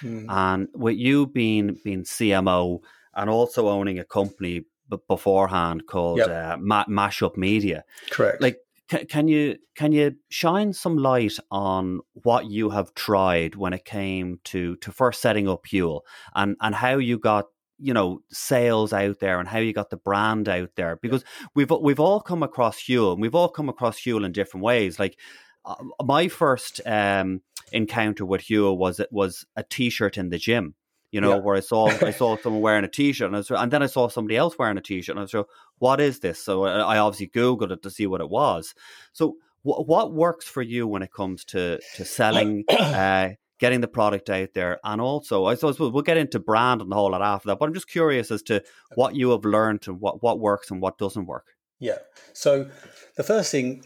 [0.01, 0.25] Mm.
[0.29, 2.79] And with you being being CMO
[3.15, 6.29] and also owning a company b- beforehand called yep.
[6.29, 8.41] uh, Ma- Mashup Media, correct?
[8.41, 8.57] Like,
[8.91, 13.85] c- can you can you shine some light on what you have tried when it
[13.85, 16.01] came to to first setting up Huel
[16.35, 17.45] and and how you got
[17.79, 20.97] you know sales out there and how you got the brand out there?
[21.01, 21.23] Because
[21.55, 24.99] we've we've all come across Huel and we've all come across Huel in different ways.
[24.99, 25.17] Like
[25.65, 30.75] uh, my first um, encounter with Huel was it was a T-shirt in the gym.
[31.11, 31.41] You know, yeah.
[31.41, 34.07] where I saw I saw someone wearing a T-shirt, and, was, and, then I saw
[34.07, 35.45] somebody else wearing a T-shirt, and I was like,
[35.79, 38.73] "What is this?" So I obviously googled it to see what it was.
[39.11, 43.87] So, wh- what works for you when it comes to to selling, uh, getting the
[43.87, 47.11] product out there, and also I suppose we'll, we'll get into brand and the whole
[47.11, 47.59] lot after that.
[47.59, 48.63] But I'm just curious as to
[48.95, 51.47] what you have learned and what what works and what doesn't work.
[51.79, 51.97] Yeah.
[52.33, 52.69] So
[53.17, 53.83] the first thing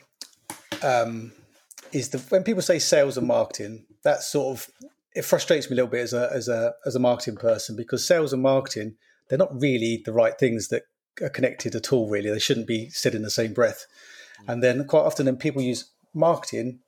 [0.83, 1.31] um,
[1.91, 4.69] is the when people say sales and marketing, that sort of
[5.15, 8.05] it frustrates me a little bit as a as a as a marketing person because
[8.05, 8.95] sales and marketing
[9.27, 10.83] they're not really the right things that
[11.21, 12.09] are connected at all.
[12.09, 13.85] Really, they shouldn't be said in the same breath.
[14.43, 14.53] Mm.
[14.53, 16.79] And then quite often, then people use marketing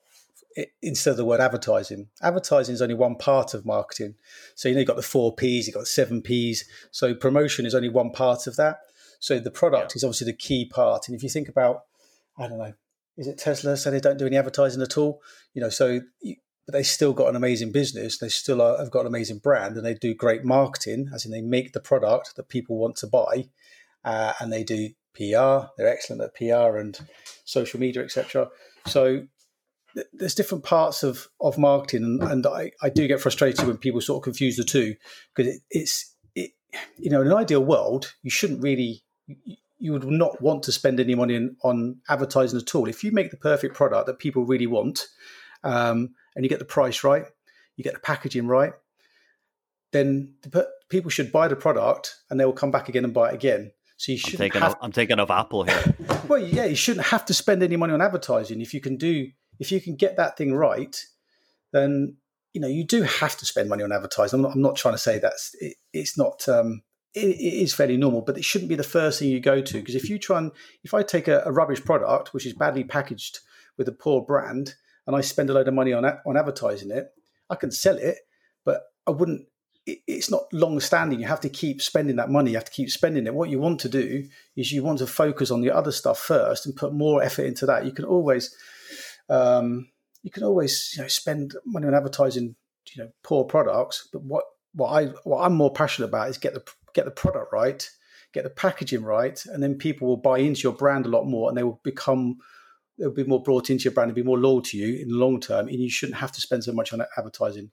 [0.81, 2.07] instead of the word advertising.
[2.21, 4.15] Advertising is only one part of marketing.
[4.55, 6.65] So you know you've got the four P's, you've got the seven P's.
[6.91, 8.79] So promotion is only one part of that.
[9.19, 9.97] So the product yeah.
[9.97, 11.07] is obviously the key part.
[11.07, 11.83] And if you think about,
[12.37, 12.73] I don't know,
[13.17, 15.21] is it Tesla So they don't do any advertising at all?
[15.53, 16.01] You know, so
[16.67, 18.17] but they still got an amazing business.
[18.17, 21.31] They still are, have got an amazing brand, and they do great marketing, as in
[21.31, 23.49] they make the product that people want to buy,
[24.03, 25.69] uh, and they do PR.
[25.77, 26.99] They're excellent at PR and
[27.45, 28.49] social media, etc.
[28.85, 29.23] So
[29.95, 33.77] th- there's different parts of of marketing, and, and I, I do get frustrated when
[33.77, 34.95] people sort of confuse the two
[35.33, 36.51] because it, it's it,
[36.97, 39.03] you know in an ideal world you shouldn't really
[39.79, 42.87] you would not want to spend any money on, on advertising at all.
[42.87, 45.07] If you make the perfect product that people really want,
[45.63, 47.25] um, and you get the price right,
[47.75, 48.73] you get the packaging right,
[49.91, 53.29] then the, people should buy the product and they will come back again and buy
[53.29, 53.71] it again.
[53.97, 54.35] So you should.
[54.35, 55.95] I'm taking, have, of, I'm taking of Apple here.
[56.27, 59.29] well, yeah, you shouldn't have to spend any money on advertising if you can do
[59.59, 61.03] if you can get that thing right.
[61.73, 62.17] Then
[62.53, 64.37] you know you do have to spend money on advertising.
[64.37, 66.47] I'm not, I'm not trying to say that's it, it's not.
[66.47, 66.83] Um,
[67.15, 69.73] it, it is fairly normal, but it shouldn't be the first thing you go to
[69.79, 70.51] because if you try and
[70.83, 73.39] if I take a, a rubbish product which is badly packaged
[73.75, 74.75] with a poor brand
[75.07, 77.11] and I spend a load of money on on advertising it,
[77.49, 78.17] I can sell it,
[78.65, 79.47] but I wouldn't.
[79.85, 81.19] It, it's not long standing.
[81.19, 82.51] You have to keep spending that money.
[82.51, 83.33] You have to keep spending it.
[83.33, 86.65] What you want to do is you want to focus on the other stuff first
[86.65, 87.85] and put more effort into that.
[87.85, 88.53] You can always,
[89.29, 89.87] um,
[90.23, 92.55] you can always you know spend money on advertising,
[92.93, 94.09] you know, poor products.
[94.11, 94.43] But what
[94.73, 97.89] what I what I'm more passionate about is get the get the product right,
[98.33, 101.47] get the packaging right, and then people will buy into your brand a lot more,
[101.47, 102.39] and they will become
[102.97, 105.15] they'll be more brought into your brand and be more loyal to you in the
[105.15, 107.71] long term, and you shouldn't have to spend so much on advertising.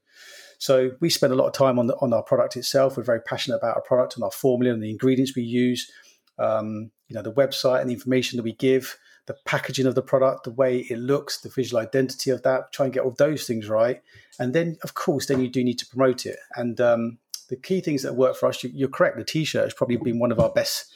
[0.59, 2.97] So we spend a lot of time on the, on our product itself.
[2.97, 5.91] We're very passionate about our product and our formula and the ingredients we use.
[6.39, 10.03] Um, you know, the website and the information that we give, the packaging of the
[10.03, 12.73] product, the way it looks, the visual identity of that.
[12.73, 14.03] Try and get all those things right,
[14.39, 16.39] and then of course, then you do need to promote it.
[16.57, 19.17] And um, the key things that work for us, you, are correct.
[19.17, 20.93] The t-shirt has probably been one of our best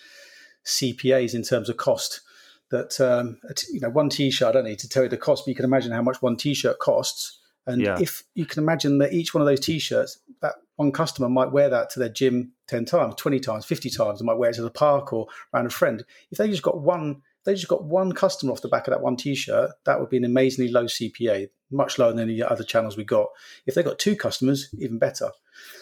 [0.65, 2.21] CPAs in terms of cost
[2.71, 3.39] that um,
[3.71, 4.49] you know one t-shirt.
[4.49, 6.37] I don't need to tell you the cost, but you can imagine how much one
[6.37, 7.39] t-shirt costs.
[7.67, 7.99] And yeah.
[8.01, 11.69] if you can imagine that each one of those t-shirts, that one customer might wear
[11.69, 14.21] that to their gym ten times, twenty times, fifty times.
[14.21, 16.05] They might wear it to the park or around a friend.
[16.31, 19.03] If they just got one, they just got one customer off the back of that
[19.03, 22.97] one t-shirt, that would be an amazingly low CPA, much lower than any other channels
[22.97, 23.29] we got.
[23.67, 25.31] If they got two customers, even better.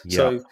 [0.05, 0.15] Yeah.
[0.15, 0.43] So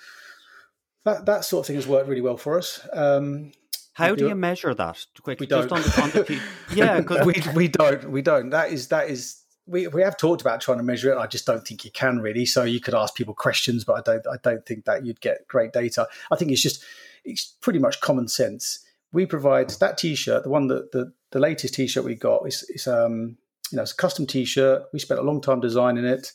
[1.05, 2.85] that that sort of thing has worked really well for us.
[2.91, 3.51] Um,
[3.95, 5.05] how do, do you measure that?
[5.21, 5.71] Quick, we don't.
[5.71, 6.41] On the, on the,
[6.73, 8.49] yeah, because we we don't we don't.
[8.49, 11.17] That is that is we, we have talked about trying to measure it.
[11.17, 12.45] I just don't think you can really.
[12.45, 15.47] So you could ask people questions, but I don't I don't think that you'd get
[15.47, 16.09] great data.
[16.29, 16.83] I think it's just
[17.23, 18.85] it's pretty much common sense.
[19.13, 22.87] We provide that T-shirt, the one that the, the latest T-shirt we got is, is
[22.87, 23.37] um
[23.71, 24.83] you know it's a custom T-shirt.
[24.91, 26.33] We spent a long time designing it.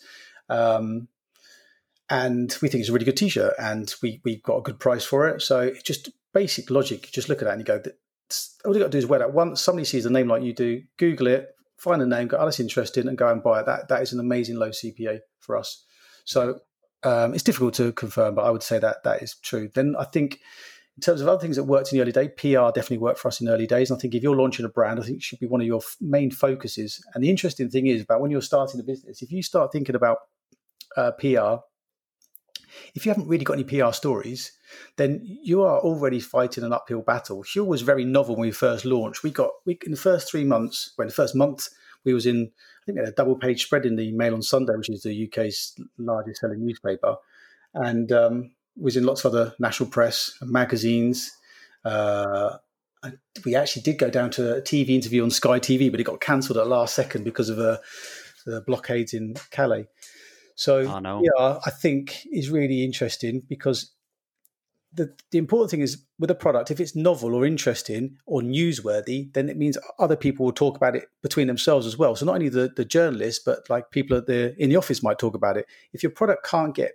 [0.49, 1.09] Um,
[2.09, 5.05] and we think it's a really good T-shirt, and we we got a good price
[5.05, 5.43] for it.
[5.43, 7.07] So it's just basic logic.
[7.07, 7.83] You just look at that and you go,
[8.65, 9.33] all you got to do is wear that.
[9.33, 12.45] Once somebody sees a name like you do, Google it, find a name, go, oh,
[12.45, 13.67] that's interesting, and go and buy it.
[13.67, 15.85] That that is an amazing low CPA for us.
[16.25, 16.61] So
[17.03, 19.71] um, it's difficult to confirm, but I would say that that is true.
[19.75, 20.39] Then I think
[20.97, 23.29] in terms of other things that worked in the early day, PR definitely worked for
[23.29, 23.91] us in early days.
[23.91, 25.67] And I think if you're launching a brand, I think it should be one of
[25.67, 27.03] your main focuses.
[27.15, 29.95] And the interesting thing is about when you're starting a business, if you start thinking
[29.95, 30.19] about
[30.97, 31.63] uh, PR
[32.95, 34.53] if you haven't really got any PR stories,
[34.97, 37.43] then you are already fighting an uphill battle.
[37.43, 39.23] Huel was very novel when we first launched.
[39.23, 41.69] We got we, in the first three months, when the first month
[42.05, 42.51] we was in,
[42.83, 45.03] I think we had a double page spread in the Mail on Sunday, which is
[45.03, 47.17] the UK's largest selling newspaper,
[47.75, 51.31] and um, was in lots of other national press and magazines.
[51.85, 52.57] Uh,
[53.45, 56.21] we actually did go down to a TV interview on Sky TV, but it got
[56.21, 57.79] cancelled at last second because of uh,
[58.47, 59.89] the blockades in Calais.
[60.61, 63.95] So oh, yeah, I think is really interesting because
[64.93, 69.33] the the important thing is with a product, if it's novel or interesting or newsworthy,
[69.33, 72.15] then it means other people will talk about it between themselves as well.
[72.15, 75.19] So not only the, the journalists, but like people at the in the office might
[75.19, 75.65] talk about it.
[75.95, 76.93] If your product can't get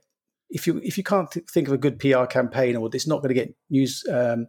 [0.51, 3.23] if you if you can't th- think of a good PR campaign or it's not
[3.23, 4.45] going to get news um,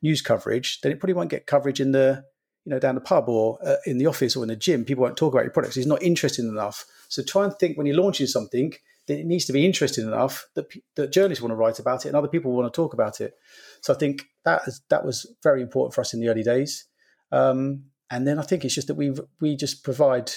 [0.00, 2.24] news coverage, then it probably won't get coverage in the
[2.66, 4.84] you know down the pub or uh, in the office or in the gym.
[4.84, 5.78] People won't talk about your products.
[5.78, 8.74] It's not interesting enough so try and think when you're launching something
[9.06, 12.08] that it needs to be interesting enough that, that journalists want to write about it
[12.08, 13.34] and other people want to talk about it.
[13.80, 16.86] So I think that is, that was very important for us in the early days.
[17.30, 20.30] Um, and then I think it's just that we we just provide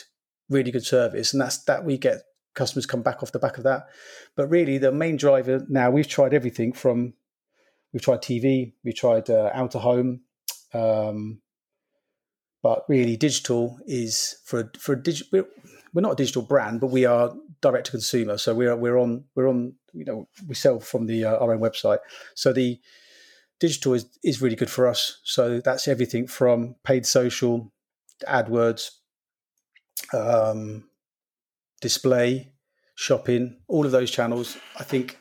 [0.50, 2.24] really good service, and that's that we get
[2.56, 3.88] customers come back off the back of that.
[4.36, 7.14] But really, the main driver now we've tried everything from
[7.94, 10.22] we've tried TV, we tried uh, out of home,
[10.74, 11.42] um,
[12.62, 15.46] but really digital is for for a digital
[15.94, 18.38] we're not a digital brand, but we are direct to consumer.
[18.38, 21.60] So we're we're on we're on you know we sell from the uh, our own
[21.60, 22.00] website.
[22.36, 22.80] So the
[23.60, 25.20] digital is is really good for us.
[25.24, 27.72] So that's everything from paid social,
[28.28, 28.92] AdWords,
[30.14, 30.86] um,
[31.82, 32.52] display,
[32.96, 34.58] shopping, all of those channels.
[34.78, 35.18] I think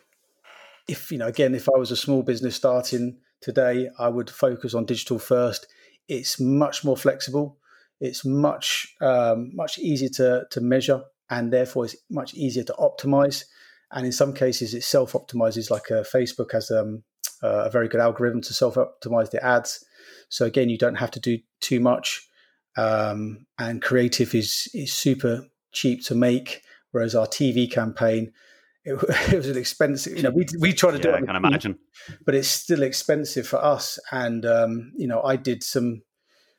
[0.88, 4.74] if you know, again, if I was a small business starting today, I would focus
[4.74, 5.66] on digital first.
[6.08, 7.58] It's much more flexible.
[8.00, 13.44] It's much um, much easier to to measure, and therefore it's much easier to optimize.
[13.90, 15.70] And in some cases, it self optimizes.
[15.70, 17.02] Like uh, Facebook has um,
[17.42, 19.84] uh, a very good algorithm to self optimize the ads.
[20.28, 22.26] So again, you don't have to do too much.
[22.76, 28.32] Um, and creative is is super cheap to make, whereas our TV campaign
[28.88, 30.16] it, it was an expensive.
[30.16, 31.16] You know, we we try to Yeah, do it.
[31.16, 31.78] I the can cheap, imagine.
[32.24, 33.98] but it's still expensive for us.
[34.10, 36.02] And um, you know, I did some,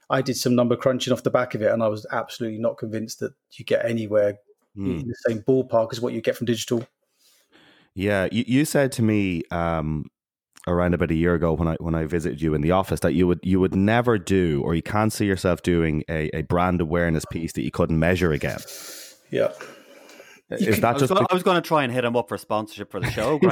[0.09, 2.77] I did some number crunching off the back of it, and I was absolutely not
[2.77, 4.37] convinced that you get anywhere
[4.75, 4.99] Hmm.
[4.99, 6.85] in the same ballpark as what you get from digital.
[7.95, 10.05] Yeah, you, you said to me um,
[10.67, 13.13] around about a year ago when I when I visited you in the office that
[13.13, 16.81] you would you would never do or you can't see yourself doing a, a brand
[16.81, 18.59] awareness piece that you couldn't measure again.
[19.31, 19.51] Yeah,
[20.51, 22.27] Is I that was, just gonna, I was going to try and hit him up
[22.27, 23.39] for sponsorship for the show.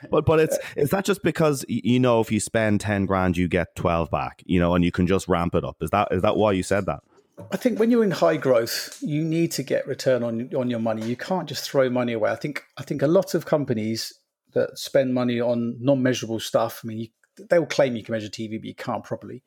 [0.10, 3.48] But but it's is that just because you know if you spend ten grand you
[3.48, 5.76] get twelve back, you know, and you can just ramp it up?
[5.80, 7.00] Is that is that why you said that?
[7.50, 10.78] I think when you're in high growth, you need to get return on on your
[10.78, 11.04] money.
[11.04, 12.30] You can't just throw money away.
[12.30, 14.12] I think I think a lot of companies
[14.54, 16.80] that spend money on non-measurable stuff.
[16.82, 17.08] I mean, you,
[17.50, 19.42] they will claim you can measure TV, but you can't properly.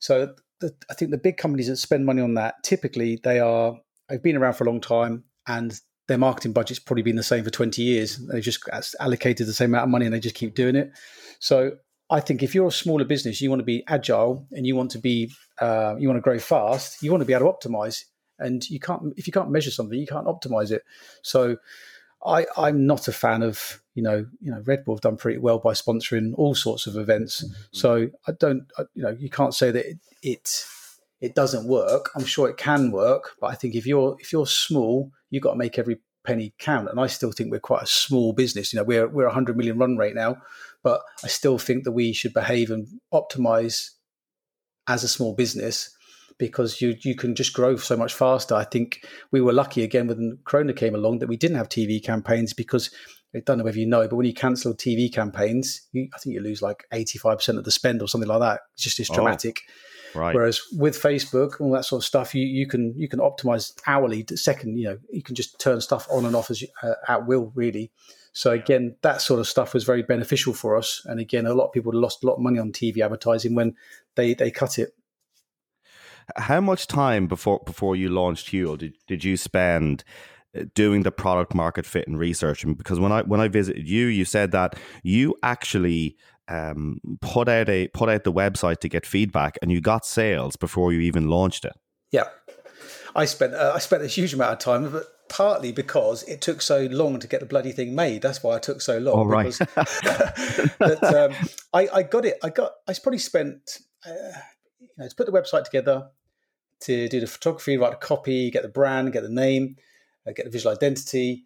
[0.00, 3.76] So the, I think the big companies that spend money on that typically they are
[4.12, 7.42] they've been around for a long time and their marketing budget's probably been the same
[7.42, 8.18] for 20 years.
[8.18, 8.68] They've just
[9.00, 10.92] allocated the same amount of money and they just keep doing it.
[11.38, 11.72] So
[12.10, 14.90] I think if you're a smaller business, you want to be agile and you want
[14.90, 17.02] to be uh, you want to grow fast.
[17.02, 18.04] You want to be able to optimize,
[18.38, 20.82] and you can't if you can't measure something, you can't optimize it.
[21.22, 21.56] So
[22.24, 25.38] I, I'm not a fan of you know you know Red Bull have done pretty
[25.38, 27.44] well by sponsoring all sorts of events.
[27.70, 30.64] So I don't I, you know you can't say that it, it
[31.22, 32.10] it doesn't work.
[32.16, 35.52] I'm sure it can work, but I think if you're if you're small, you've got
[35.52, 36.88] to make every penny count.
[36.90, 38.72] And I still think we're quite a small business.
[38.72, 40.36] You know, we're we're a hundred million run rate now,
[40.82, 43.90] but I still think that we should behave and optimize
[44.88, 45.96] as a small business
[46.38, 48.56] because you you can just grow so much faster.
[48.56, 52.02] I think we were lucky again when Corona came along that we didn't have TV
[52.02, 52.90] campaigns because
[53.32, 56.34] I don't know whether you know, but when you cancel TV campaigns, you, I think
[56.34, 58.62] you lose like eighty five percent of the spend or something like that.
[58.74, 59.14] It's just it's Oh.
[60.14, 60.34] Right.
[60.34, 63.72] Whereas with Facebook, and all that sort of stuff, you, you can you can optimize
[63.86, 64.78] hourly, second.
[64.78, 67.52] You know, you can just turn stuff on and off as you, uh, at will,
[67.54, 67.90] really.
[68.32, 71.02] So again, that sort of stuff was very beneficial for us.
[71.04, 73.76] And again, a lot of people lost a lot of money on TV advertising when
[74.16, 74.94] they they cut it.
[76.36, 80.04] How much time before before you launched Huel did, did you spend
[80.56, 82.64] uh, doing the product market fit and research?
[82.64, 86.16] And Because when I when I visited you, you said that you actually
[86.52, 90.56] um, put out a put out the website to get feedback, and you got sales
[90.56, 91.72] before you even launched it.
[92.10, 92.28] Yeah,
[93.14, 96.60] I spent uh, I spent a huge amount of time, but partly because it took
[96.60, 98.20] so long to get the bloody thing made.
[98.22, 99.20] That's why I took so long.
[99.20, 99.56] Oh, right.
[99.58, 101.32] because- but um,
[101.72, 102.38] I, I got it.
[102.42, 102.72] I got.
[102.86, 103.78] I probably spent.
[104.06, 104.12] Uh,
[104.80, 106.08] you know, to put the website together,
[106.80, 109.76] to do the photography, write the copy, get the brand, get the name,
[110.26, 111.44] uh, get the visual identity,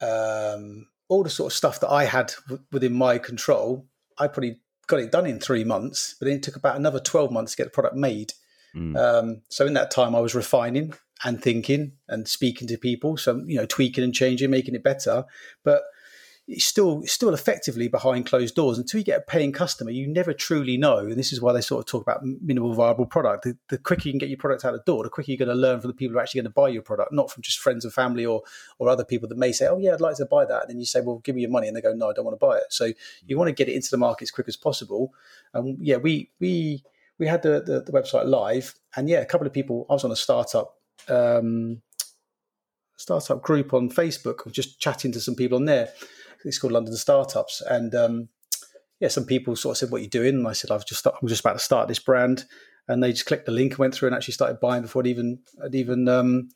[0.00, 3.86] um, all the sort of stuff that I had w- within my control.
[4.18, 7.30] I probably got it done in three months, but then it took about another twelve
[7.30, 8.32] months to get the product made.
[8.74, 8.96] Mm.
[8.96, 13.16] Um, so in that time, I was refining and thinking and speaking to people.
[13.16, 15.24] So you know, tweaking and changing, making it better.
[15.64, 15.82] But
[16.48, 19.90] it's still it's still effectively behind closed doors until you get a paying customer.
[19.90, 23.06] You never truly know, and this is why they sort of talk about minimal viable
[23.06, 23.42] product.
[23.42, 25.48] The, the quicker you can get your product out the door, the quicker you're going
[25.48, 27.42] to learn from the people who are actually going to buy your product, not from
[27.42, 28.42] just friends and family or
[28.78, 30.78] or other people that may say, "Oh yeah, I'd like to buy that," and then
[30.78, 32.46] you say, "Well, give me your money," and they go, "No, I don't want to
[32.46, 32.92] buy it." So
[33.26, 35.12] you want to get it into the market as quick as possible.
[35.52, 36.84] And yeah, we we
[37.18, 39.84] we had the, the, the website live, and yeah, a couple of people.
[39.90, 40.76] I was on a startup
[41.08, 41.82] um,
[42.96, 44.50] startup group on Facebook.
[44.52, 45.88] Just chatting to some people on there.
[46.46, 48.28] It's called London Startups, and um,
[49.00, 51.06] yeah, some people sort of said, "What are you doing?" And I said, "I've just
[51.06, 52.44] I'm just about to start this brand,"
[52.88, 55.08] and they just clicked the link and went through and actually started buying before I'd
[55.08, 56.48] even I'd even um,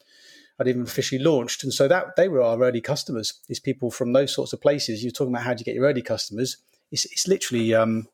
[0.58, 1.64] I'd even officially launched.
[1.64, 3.40] And so that they were our early customers.
[3.48, 5.02] These people from those sorts of places.
[5.02, 6.58] You're talking about how do you get your early customers?
[6.92, 8.08] It's, it's literally um,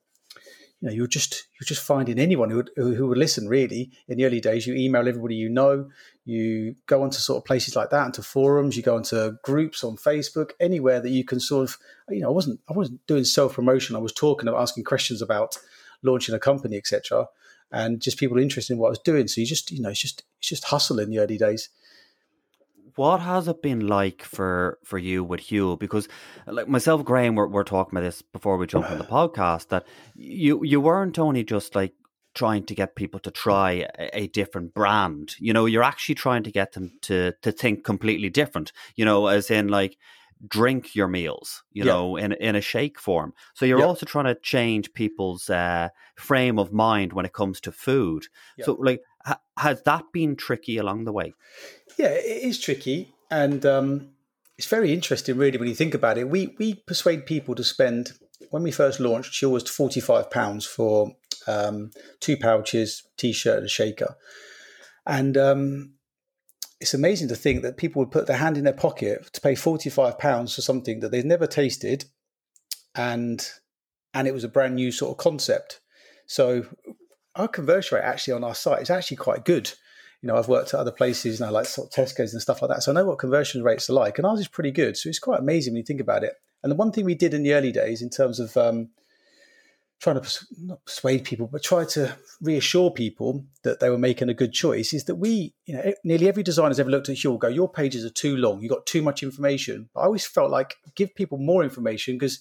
[0.81, 4.19] you know you're just you're just finding anyone who would, who, would listen really in
[4.19, 4.67] the early days.
[4.67, 5.89] You email everybody you know.
[6.25, 8.77] You go onto sort of places like that into forums.
[8.77, 11.79] You go into groups on facebook anywhere that you can sort of
[12.11, 15.22] you know i wasn't i wasn't doing self promotion i was talking about asking questions
[15.22, 15.57] about
[16.03, 17.27] launching a company etc
[17.72, 19.29] and just people interested in what i was doing.
[19.29, 21.68] So you just you know it's just it's just hustle in the early days
[22.97, 25.78] what has it been like for for you with Huel?
[25.78, 26.09] Because
[26.47, 29.68] like myself, Graham, we're, we're talking about this before we jump on the podcast.
[29.68, 31.92] That you you weren't only just like
[32.34, 35.36] trying to get people to try a, a, different brand.
[35.38, 38.72] You know, you're actually trying to get them to to think completely different.
[38.94, 39.97] You know, as in like
[40.47, 41.62] drink your meals.
[41.72, 41.92] You yeah.
[41.92, 43.32] know, in in a shake form.
[43.55, 43.86] So you're yeah.
[43.86, 48.26] also trying to change people's uh, frame of mind when it comes to food.
[48.57, 48.66] Yeah.
[48.66, 51.34] So like, ha- has that been tricky along the way?
[51.97, 54.11] Yeah, it is tricky, and um,
[54.59, 56.28] it's very interesting, really, when you think about it.
[56.28, 58.12] We we persuade people to spend
[58.51, 59.32] when we first launched.
[59.32, 61.12] She was forty five pounds for
[61.47, 61.90] um,
[62.20, 64.16] two pouches, t-shirt, and a shaker,
[65.07, 65.94] and um,
[66.80, 69.55] it's amazing to think that people would put their hand in their pocket to pay
[69.55, 72.05] forty five pounds for something that they've never tasted,
[72.94, 73.49] and
[74.12, 75.80] and it was a brand new sort of concept.
[76.26, 76.66] So
[77.36, 79.72] our conversion rate actually on our site is actually quite good
[80.27, 82.61] you know, I've worked at other places and I like sort of Tesco's and stuff
[82.61, 82.83] like that.
[82.83, 84.97] So I know what conversion rates are like, and ours is pretty good.
[84.97, 86.33] So it's quite amazing when you think about it.
[86.64, 88.89] And the one thing we did in the early days, in terms of um,
[90.01, 94.35] trying to not persuade people, but try to reassure people that they were making a
[94.35, 97.47] good choice, is that we, you know, nearly every designer's ever looked at Huel go,
[97.47, 99.89] your pages are too long, you got too much information.
[99.95, 102.41] But I always felt like give people more information because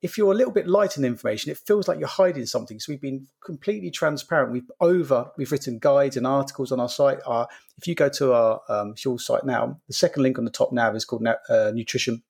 [0.00, 2.78] if you're a little bit light in information, it feels like you're hiding something.
[2.78, 4.52] So we've been completely transparent.
[4.52, 7.18] We've over, we've written guides and articles on our site.
[7.26, 10.50] Our, if you go to our um, Huel site now, the second link on the
[10.50, 12.22] top nav is called uh, Nutrition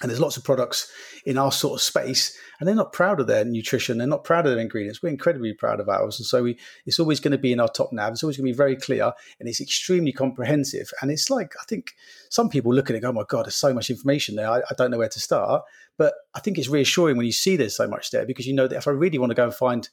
[0.00, 0.90] and there's lots of products
[1.24, 3.98] in our sort of space, and they're not proud of their nutrition.
[3.98, 5.02] They're not proud of their ingredients.
[5.02, 7.68] We're incredibly proud of ours, and so we, it's always going to be in our
[7.68, 8.12] top nav.
[8.12, 10.90] It's always going to be very clear, and it's extremely comprehensive.
[11.00, 11.92] And it's like I think
[12.28, 14.50] some people look at it, go, "Oh my god, there's so much information there.
[14.50, 15.62] I, I don't know where to start."
[15.98, 18.68] But I think it's reassuring when you see there's so much there because you know
[18.68, 19.88] that if I really want to go and find,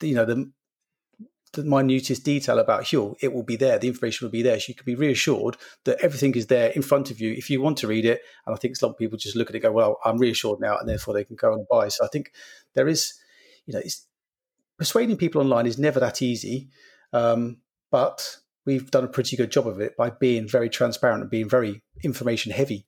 [0.00, 0.50] you know, the
[1.54, 3.78] the minutest detail about Huel, it will be there.
[3.78, 4.58] The information will be there.
[4.60, 7.60] So you can be reassured that everything is there in front of you if you
[7.60, 8.20] want to read it.
[8.46, 10.60] And I think a lot of people just look at it go, well, I'm reassured
[10.60, 11.88] now, and therefore they can go and buy.
[11.88, 12.32] So I think
[12.74, 13.14] there is,
[13.66, 13.82] you know,
[14.78, 16.68] persuading people online is never that easy.
[17.12, 17.58] Um,
[17.90, 21.48] but we've done a pretty good job of it by being very transparent and being
[21.48, 22.86] very information heavy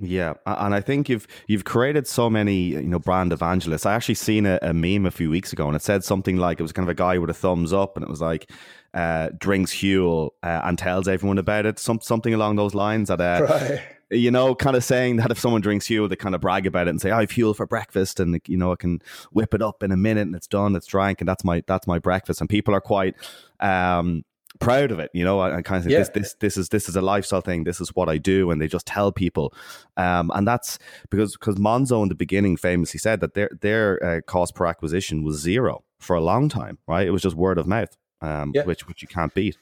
[0.00, 3.84] yeah, and I think you've you've created so many you know brand evangelists.
[3.84, 6.60] I actually seen a, a, meme a few weeks ago, and it said something like
[6.60, 8.48] it was kind of a guy with a thumbs up, and it was like
[8.94, 13.08] uh, drinks Huel uh, and tells everyone about it, some, something along those lines.
[13.08, 13.80] That uh, right.
[14.10, 16.86] you know, kind of saying that if someone drinks Huel, they kind of brag about
[16.86, 19.62] it and say, "I have Huel for breakfast," and you know, I can whip it
[19.62, 22.40] up in a minute, and it's done, it's drank, and that's my that's my breakfast.
[22.40, 23.16] And people are quite
[23.58, 24.24] um,
[24.60, 25.10] proud of it.
[25.12, 25.98] You know, I, I kind of think yeah.
[25.98, 27.64] this, this, this is, this is a lifestyle thing.
[27.64, 28.50] This is what I do.
[28.50, 29.54] And they just tell people.
[29.96, 30.78] Um, and that's
[31.10, 35.22] because, because Monzo in the beginning famously said that their, their uh, cost per acquisition
[35.22, 37.06] was zero for a long time, right?
[37.06, 38.64] It was just word of mouth, um, yeah.
[38.64, 39.56] which, which you can't beat.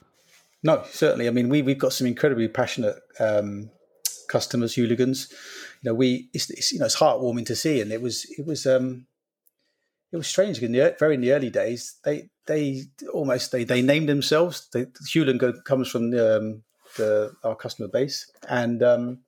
[0.62, 1.28] No, certainly.
[1.28, 3.70] I mean, we, we've got some incredibly passionate, um,
[4.28, 5.30] customers, Hueligans.
[5.82, 7.80] You know, we, it's, it's, you know, it's heartwarming to see.
[7.80, 9.07] And it was, it was, um,
[10.17, 11.97] it was strange in the very in the early days.
[12.05, 14.69] They they almost they they named themselves.
[14.73, 16.62] They, Hueligan comes from um,
[16.97, 19.19] the, our customer base, and um,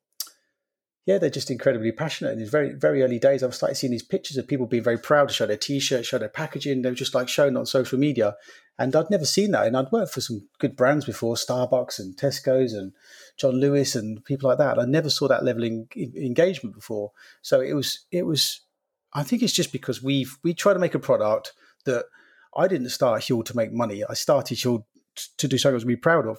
[1.05, 2.33] yeah, they're just incredibly passionate.
[2.33, 4.99] In these very very early days, I've started seeing these pictures of people being very
[4.99, 6.83] proud to show their T-shirt, show their packaging.
[6.83, 8.37] They were just like shown on social media,
[8.79, 9.67] and I'd never seen that.
[9.67, 12.93] And I'd worked for some good brands before, Starbucks and Tesco's and
[13.37, 14.79] John Lewis and people like that.
[14.79, 17.13] I never saw that level of engagement before.
[17.43, 18.63] So it was it was
[19.15, 21.53] I think it's just because we've we try to make a product
[21.85, 22.07] that
[22.57, 24.05] I didn't start Huel to make money.
[24.09, 24.85] I started Huel
[25.37, 26.39] to do something I was really proud of.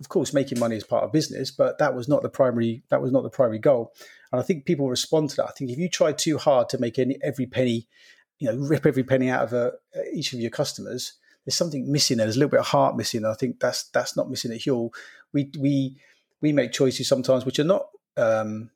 [0.00, 2.82] Of course, making money is part of business, but that was not the primary.
[2.90, 3.92] That was not the primary goal.
[4.32, 5.48] And I think people respond to that.
[5.48, 7.86] I think if you try too hard to make any, every penny,
[8.38, 11.14] you know, rip every penny out of a, uh, each of your customers,
[11.44, 12.26] there's something missing there.
[12.26, 13.24] There's a little bit of heart missing.
[13.24, 14.90] I think that's that's not missing at Huel.
[15.32, 15.96] We we
[16.40, 17.86] we make choices sometimes which are not,
[18.16, 18.70] um,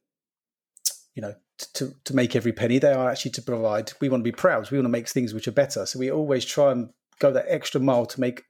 [1.14, 1.34] you know,
[1.74, 2.78] to, to make every penny.
[2.78, 3.92] They are actually to provide.
[4.00, 4.70] We want to be proud.
[4.70, 5.86] We want to make things which are better.
[5.86, 8.44] So we always try and go that extra mile to make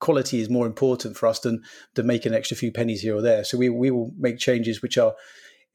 [0.00, 1.62] quality is more important for us than
[1.94, 3.44] to make an extra few pennies here or there.
[3.44, 5.14] So we we will make changes which are,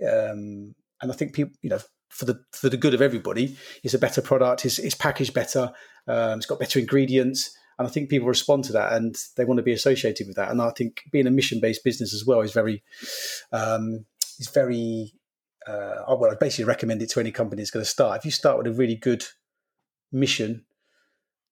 [0.07, 1.79] um, and I think people, you know,
[2.09, 4.65] for the for the good of everybody, it's a better product.
[4.65, 5.71] It's, it's packaged better.
[6.07, 7.55] Um, it's got better ingredients.
[7.77, 10.51] And I think people respond to that and they want to be associated with that.
[10.51, 12.83] And I think being a mission based business as well is very,
[13.53, 14.05] um,
[14.37, 15.13] is very
[15.67, 18.19] uh, I would basically recommend it to any company that's going to start.
[18.19, 19.25] If you start with a really good
[20.11, 20.65] mission,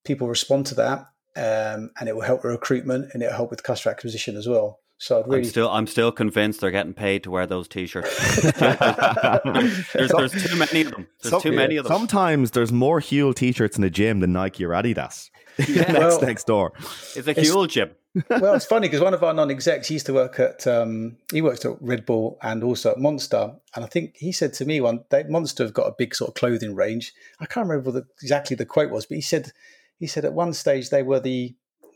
[0.06, 1.00] people respond to that,
[1.36, 4.48] um, and it will help with recruitment and it will help with customer acquisition as
[4.48, 4.80] well.
[5.00, 5.40] So I'd really...
[5.40, 8.42] I'm still I'm still convinced they're getting paid to wear those t-shirts.
[8.60, 11.08] there's, there's, too many of them.
[11.22, 11.96] There's too many of them.
[11.96, 15.30] Sometimes there's more Huel t-shirts in the gym than Nike or Adidas.
[15.60, 15.66] Yeah.
[15.92, 16.74] next well, next door.
[17.16, 17.92] It's a Huel gym
[18.30, 21.66] well, it's funny because one of our non-execs used to work at um, he worked
[21.66, 25.04] at Red Bull and also at Monster, and I think he said to me one
[25.10, 27.14] day, Monster have got a big sort of clothing range.
[27.40, 29.52] I can't remember what the, exactly the quote was, but he said
[30.00, 31.56] he said at one stage they were the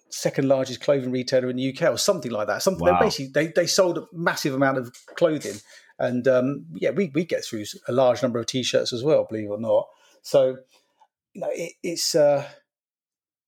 [0.09, 2.61] second largest clothing retailer in the UK or something like that.
[2.61, 2.99] Something wow.
[2.99, 5.59] they basically they, they sold a massive amount of clothing,
[5.99, 9.45] and um, yeah, we we get through a large number of t-shirts as well, believe
[9.45, 9.87] it or not.
[10.21, 10.57] So
[11.33, 12.15] you know, it, it's.
[12.15, 12.47] Uh,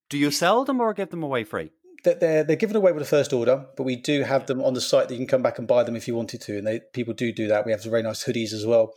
[0.10, 1.72] Do you sell them or give them away free?
[2.04, 4.82] They're they're given away with the first order, but we do have them on the
[4.82, 6.82] site that you can come back and buy them if you wanted to, and they
[6.92, 7.66] people do do that.
[7.66, 8.94] We have some very nice hoodies as well.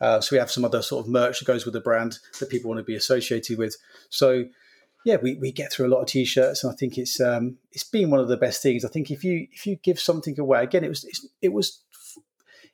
[0.00, 2.48] Uh, so we have some other sort of merch that goes with the brand that
[2.48, 3.76] people want to be associated with.
[4.08, 4.46] So
[5.04, 7.84] yeah, we, we get through a lot of t-shirts, and I think it's um, it's
[7.84, 8.84] been one of the best things.
[8.84, 11.82] I think if you if you give something away, again, it was it was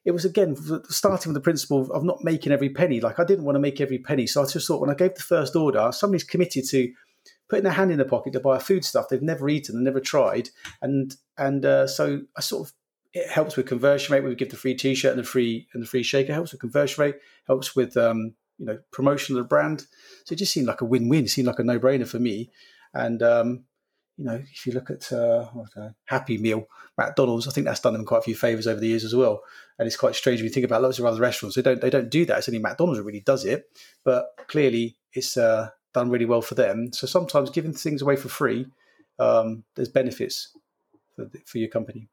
[0.04, 0.56] it was again
[0.88, 3.00] starting with the principle of not making every penny.
[3.00, 5.14] Like I didn't want to make every penny, so I just thought when I gave
[5.14, 6.92] the first order, somebody's committed to
[7.48, 9.84] putting their hand in their pocket to buy a food stuff they've never eaten and
[9.84, 10.50] never tried,
[10.82, 12.74] and and uh, so I sort of
[13.12, 14.22] it helps with conversion rate.
[14.22, 17.02] We give the free T-shirt and the free and the free shaker helps with conversion
[17.02, 17.16] rate,
[17.46, 19.86] helps with um, you know promotion of the brand.
[20.24, 21.24] So it just seemed like a win-win.
[21.24, 22.50] It seemed like a no-brainer for me.
[22.92, 23.64] And um,
[24.16, 25.46] you know, if you look at uh,
[26.04, 26.66] Happy Meal,
[26.96, 29.42] McDonald's, I think that's done them quite a few favors over the years as well.
[29.78, 31.56] And it's quite strange when you think about lots of other restaurants.
[31.56, 32.38] They don't they don't do that.
[32.38, 33.64] It's only McDonald's that really does it.
[34.04, 36.92] But clearly, it's uh, done really well for them.
[36.92, 38.66] So sometimes giving things away for free,
[39.18, 40.54] um, there's benefits
[41.14, 42.08] for, for your company.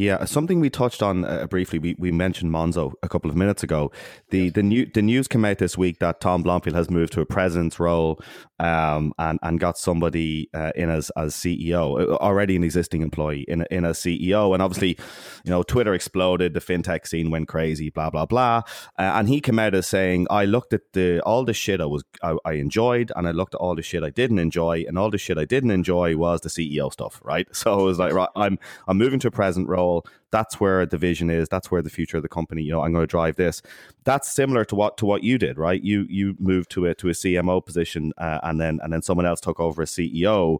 [0.00, 1.78] Yeah, something we touched on uh, briefly.
[1.78, 3.92] We, we mentioned Monzo a couple of minutes ago.
[4.30, 7.20] The the new the news came out this week that Tom Blomfield has moved to
[7.20, 8.18] a president's role,
[8.58, 13.44] um, and and got somebody uh, in as as CEO, uh, already an existing employee
[13.46, 14.54] in in a CEO.
[14.54, 14.96] And obviously,
[15.44, 18.62] you know, Twitter exploded, the fintech scene went crazy, blah blah blah.
[18.98, 21.84] Uh, and he came out as saying, "I looked at the all the shit I
[21.84, 24.98] was I, I enjoyed, and I looked at all the shit I didn't enjoy, and
[24.98, 27.46] all the shit I didn't enjoy was the CEO stuff, right?
[27.60, 29.89] So I was like, right, I'm I'm moving to a president role."
[30.30, 31.48] That's where the vision is.
[31.48, 32.62] That's where the future of the company.
[32.62, 33.62] You know, I'm going to drive this.
[34.04, 35.82] That's similar to what to what you did, right?
[35.82, 39.26] You you moved to a to a CMO position, uh, and then and then someone
[39.26, 40.58] else took over as CEO.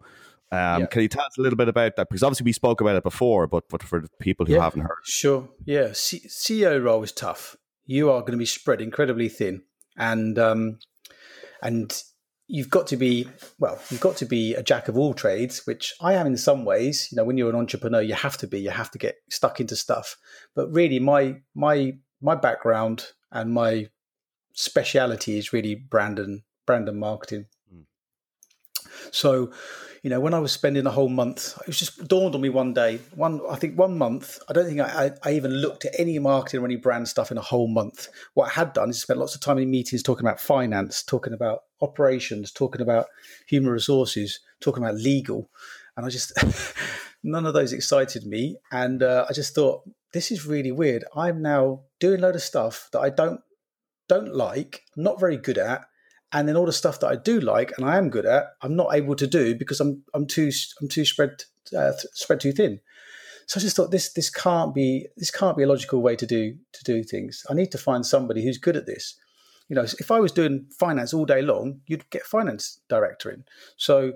[0.53, 0.87] Um, yeah.
[0.87, 2.09] Can you tell us a little bit about that?
[2.09, 4.83] Because obviously we spoke about it before, but but for the people who yeah, haven't
[4.83, 7.57] heard, sure, yeah, C- CEO role is tough.
[7.87, 9.63] You are going to be spread incredibly thin,
[9.97, 10.79] and um,
[11.63, 12.03] and
[12.51, 13.29] you've got to be
[13.61, 16.65] well you've got to be a jack of all trades which i am in some
[16.65, 17.09] ways.
[17.11, 18.61] You know when you're an entrepreneur you have to be.
[18.61, 20.17] You have to get stuck into stuff.
[20.55, 23.89] But really my my my background and my
[24.53, 27.47] speciality is really brand and brand and marketing.
[29.11, 29.53] So
[30.03, 32.49] you know, when I was spending a whole month, it was just dawned on me
[32.49, 33.01] one day.
[33.15, 34.39] One, I think one month.
[34.49, 37.31] I don't think I, I, I, even looked at any marketing or any brand stuff
[37.31, 38.09] in a whole month.
[38.33, 41.35] What I had done is spent lots of time in meetings talking about finance, talking
[41.35, 43.07] about operations, talking about
[43.47, 45.51] human resources, talking about legal,
[45.97, 46.33] and I just
[47.23, 48.57] none of those excited me.
[48.73, 49.83] And uh, I just thought
[50.15, 51.05] this is really weird.
[51.15, 53.41] I'm now doing a load of stuff that I don't
[54.09, 55.85] don't like, not very good at,
[56.33, 58.77] and then all the stuff that I do like and I am good at, I'm
[58.77, 60.51] not able to do because I'm I'm too
[60.81, 61.45] I'm too spread
[61.77, 62.81] uh, spread too thin.
[63.47, 66.27] So I just thought this this can't be this can't be a logical way to
[66.27, 67.45] do to do things.
[67.51, 69.17] I need to find somebody who's good at this.
[69.69, 73.45] You know, if I was doing finance all day long, you'd get finance director in.
[73.77, 74.13] So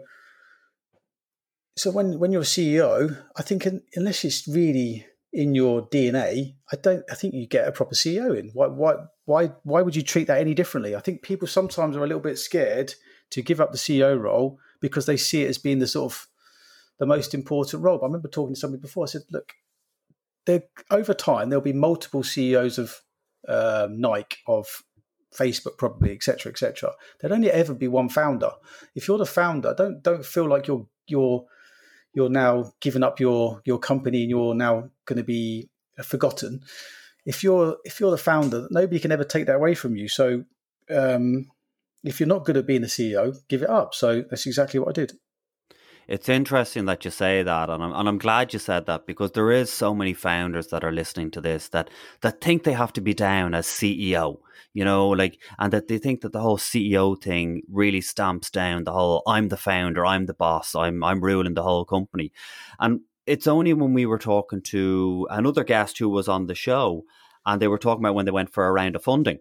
[1.76, 6.76] so when when you're a CEO, I think unless it's really in your DNA, I
[6.76, 7.04] don't.
[7.10, 8.50] I think you get a proper CEO in.
[8.54, 8.68] Why?
[8.68, 8.94] Why?
[9.24, 9.46] Why?
[9.64, 10.94] Why would you treat that any differently?
[10.94, 12.94] I think people sometimes are a little bit scared
[13.30, 16.28] to give up the CEO role because they see it as being the sort of
[17.00, 17.98] the most important role.
[17.98, 19.04] But I remember talking to somebody before.
[19.04, 19.54] I said, "Look,
[20.46, 23.00] there over time there'll be multiple CEOs of
[23.48, 24.84] um, Nike, of
[25.36, 26.92] Facebook, probably, etc., etc.
[27.20, 28.52] There'll only ever be one founder.
[28.94, 31.44] If you're the founder, don't don't feel like you're you're
[32.14, 35.68] you're now giving up your your company and you're now going to be
[36.02, 36.60] forgotten.
[37.26, 40.08] If you're if you're the founder, nobody can ever take that away from you.
[40.08, 40.44] So
[40.90, 41.50] um,
[42.02, 43.94] if you're not good at being a CEO, give it up.
[43.94, 45.12] So that's exactly what I did.
[46.06, 49.32] It's interesting that you say that, and I'm, and I'm glad you said that because
[49.32, 51.88] there is so many founders that are listening to this that
[52.20, 54.38] that think they have to be down as CEO,
[54.74, 58.84] you know, like, and that they think that the whole CEO thing really stamps down
[58.84, 62.32] the whole I'm the founder, I'm the boss, I'm I'm ruling the whole company,
[62.78, 67.04] and it's only when we were talking to another guest who was on the show,
[67.46, 69.38] and they were talking about when they went for a round of funding,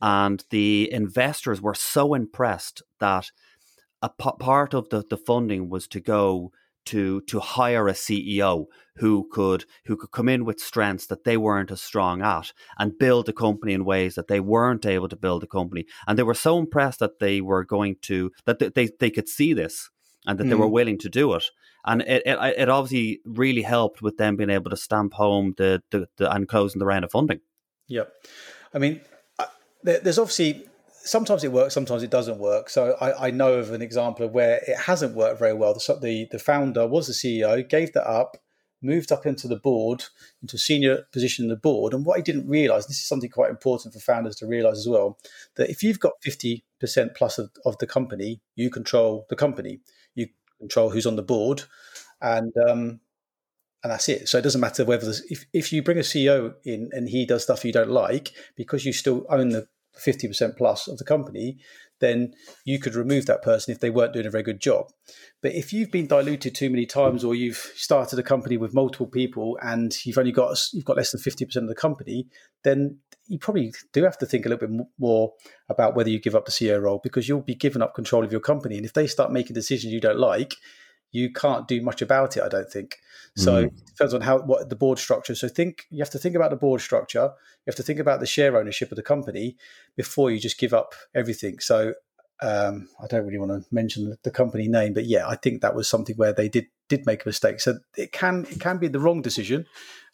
[0.00, 3.32] and the investors were so impressed that
[4.06, 6.52] a p- part of the, the funding was to go
[6.86, 11.36] to to hire a CEO who could who could come in with strengths that they
[11.36, 15.16] weren't as strong at and build a company in ways that they weren't able to
[15.16, 15.84] build a company.
[16.06, 19.52] And they were so impressed that they were going to that they they could see
[19.52, 19.90] this
[20.26, 20.50] and that mm.
[20.50, 20.78] they were mm.
[20.78, 21.44] willing to do it.
[21.84, 25.82] And it, it, it obviously really helped with them being able to stamp home the,
[25.90, 27.40] the, the and closing the round of funding.
[27.88, 28.12] Yep,
[28.74, 29.00] I mean,
[29.82, 30.66] there's obviously
[31.06, 32.68] sometimes it works, sometimes it doesn't work.
[32.68, 35.72] So I, I, know of an example of where it hasn't worked very well.
[35.72, 38.36] The, the, the founder was the CEO, gave that up,
[38.82, 40.04] moved up into the board,
[40.42, 41.94] into a senior position in the board.
[41.94, 44.88] And what he didn't realize, this is something quite important for founders to realize as
[44.88, 45.18] well,
[45.54, 46.62] that if you've got 50%
[47.14, 49.80] plus of, of the company, you control the company,
[50.14, 50.26] you
[50.58, 51.62] control who's on the board.
[52.20, 53.00] And, um,
[53.82, 54.28] and that's it.
[54.28, 57.44] So it doesn't matter whether if, if you bring a CEO in and he does
[57.44, 59.68] stuff you don't like, because you still own the
[59.98, 61.58] 50% plus of the company,
[62.00, 62.34] then
[62.64, 64.86] you could remove that person if they weren't doing a very good job.
[65.42, 69.06] But if you've been diluted too many times, or you've started a company with multiple
[69.06, 72.28] people and you've only got you've got less than fifty percent of the company,
[72.64, 75.32] then you probably do have to think a little bit more
[75.68, 78.30] about whether you give up the CEO role because you'll be giving up control of
[78.30, 78.76] your company.
[78.76, 80.54] And if they start making decisions you don't like,
[81.16, 82.42] you can't do much about it.
[82.42, 82.98] I don't think.
[83.36, 83.66] So mm.
[83.66, 85.34] it depends on how what the board structure.
[85.34, 87.30] So think you have to think about the board structure.
[87.64, 89.56] You have to think about the share ownership of the company
[89.96, 91.58] before you just give up everything.
[91.58, 91.94] So
[92.40, 95.74] um, I don't really want to mention the company name, but yeah, I think that
[95.74, 97.60] was something where they did did make a mistake.
[97.60, 99.66] So it can it can be the wrong decision,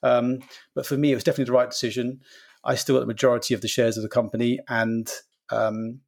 [0.03, 0.39] um,
[0.75, 2.21] but for me, it was definitely the right decision.
[2.65, 5.11] I still got the majority of the shares of the company, and
[5.51, 6.01] um,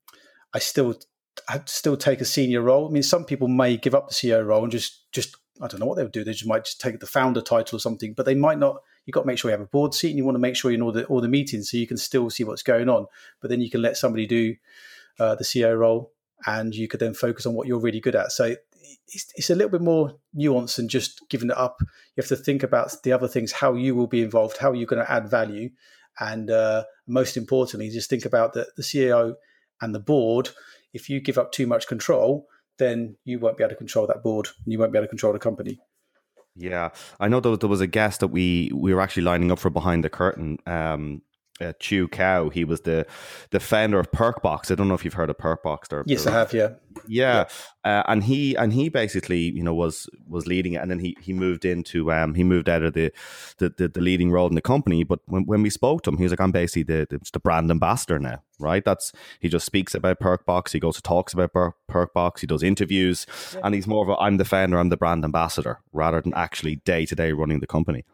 [0.53, 0.95] I still
[1.67, 2.89] still take a senior role.
[2.89, 5.81] I mean, some people may give up the CEO role and just just I don't
[5.81, 6.25] know what they would do.
[6.25, 8.83] They just might just take the founder title or something, but they might not.
[9.07, 10.57] You've got to make sure you have a board seat, and you want to make
[10.57, 12.89] sure you know all the all the meetings so you can still see what's going
[12.89, 13.07] on.
[13.41, 14.57] But then you can let somebody do
[15.21, 16.13] uh, the CEO role,
[16.47, 18.33] and you could then focus on what you're really good at.
[18.33, 18.57] So
[19.09, 21.77] it's, it's a little bit more nuanced than just giving it up.
[21.81, 24.87] You have to think about the other things, how you will be involved, how you're
[24.87, 25.71] going to add value,
[26.19, 29.35] and uh, most importantly, just think about the, the CEO
[29.81, 30.51] and the board.
[30.95, 32.47] If you give up too much control,
[32.79, 35.11] then you won't be able to control that board and you won't be able to
[35.11, 35.79] control the company.
[36.57, 39.71] Yeah, I know there, was a guest that we we were actually lining up for
[39.71, 41.23] behind the curtain um,
[41.61, 42.53] uh, Chieu Cao.
[42.53, 43.07] He was the
[43.51, 44.71] the founder of Perkbox.
[44.71, 45.93] I don't know if you've heard of Perkbox.
[45.93, 46.53] Or, yes, I have.
[46.53, 46.71] Yeah,
[47.07, 47.47] yeah,
[47.85, 47.91] yeah.
[47.91, 51.17] Uh, and he and he basically you know was was leading it, and then he
[51.21, 53.13] he moved into um he moved out of the
[53.59, 55.05] the, the, the leading role in the company.
[55.05, 57.41] But when, when we spoke to him, he was like, I'm basically the, the, the
[57.41, 58.85] brand ambassador now, right?
[58.85, 60.73] That's he just speaks about Perkbox.
[60.73, 62.41] He goes to talks about per- Perkbox.
[62.41, 63.61] He does interviews, yeah.
[63.63, 66.77] and he's more of a I'm the founder, I'm the brand ambassador, rather than actually
[66.77, 68.05] day to day running the company.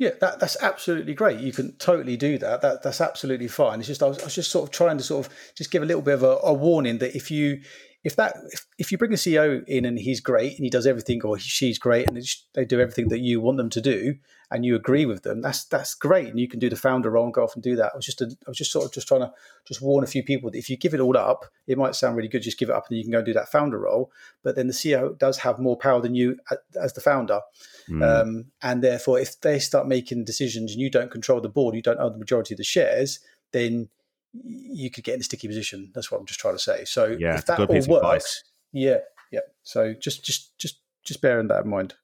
[0.00, 1.40] Yeah, that, that's absolutely great.
[1.40, 2.62] You can totally do that.
[2.62, 3.80] That that's absolutely fine.
[3.80, 5.82] It's just I was, I was just sort of trying to sort of just give
[5.82, 7.60] a little bit of a, a warning that if you
[8.02, 10.86] if that if, if you bring a CEO in and he's great and he does
[10.86, 12.22] everything or she's great and
[12.54, 14.14] they do everything that you want them to do
[14.50, 17.24] and you agree with them, that's that's great and you can do the founder role
[17.24, 17.92] and go off and do that.
[17.92, 19.32] I was just a, I was just sort of just trying to
[19.66, 22.16] just warn a few people that if you give it all up, it might sound
[22.16, 22.42] really good.
[22.42, 24.10] Just give it up and you can go and do that founder role.
[24.42, 26.38] But then the CEO does have more power than you
[26.80, 27.40] as the founder,
[27.88, 28.02] mm.
[28.02, 31.82] um, and therefore if they start making decisions and you don't control the board, you
[31.82, 33.20] don't own the majority of the shares,
[33.52, 33.90] then
[34.32, 35.90] you could get in a sticky position.
[35.94, 36.84] That's what I'm just trying to say.
[36.84, 38.44] So yeah, if that all works, advice.
[38.72, 38.98] yeah,
[39.30, 39.40] yeah.
[39.62, 41.94] So just just just just bearing that in mind.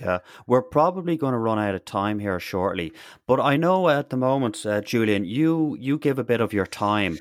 [0.00, 2.92] Yeah, we're probably going to run out of time here shortly,
[3.26, 6.66] but I know at the moment, uh, Julian, you you give a bit of your
[6.66, 7.18] time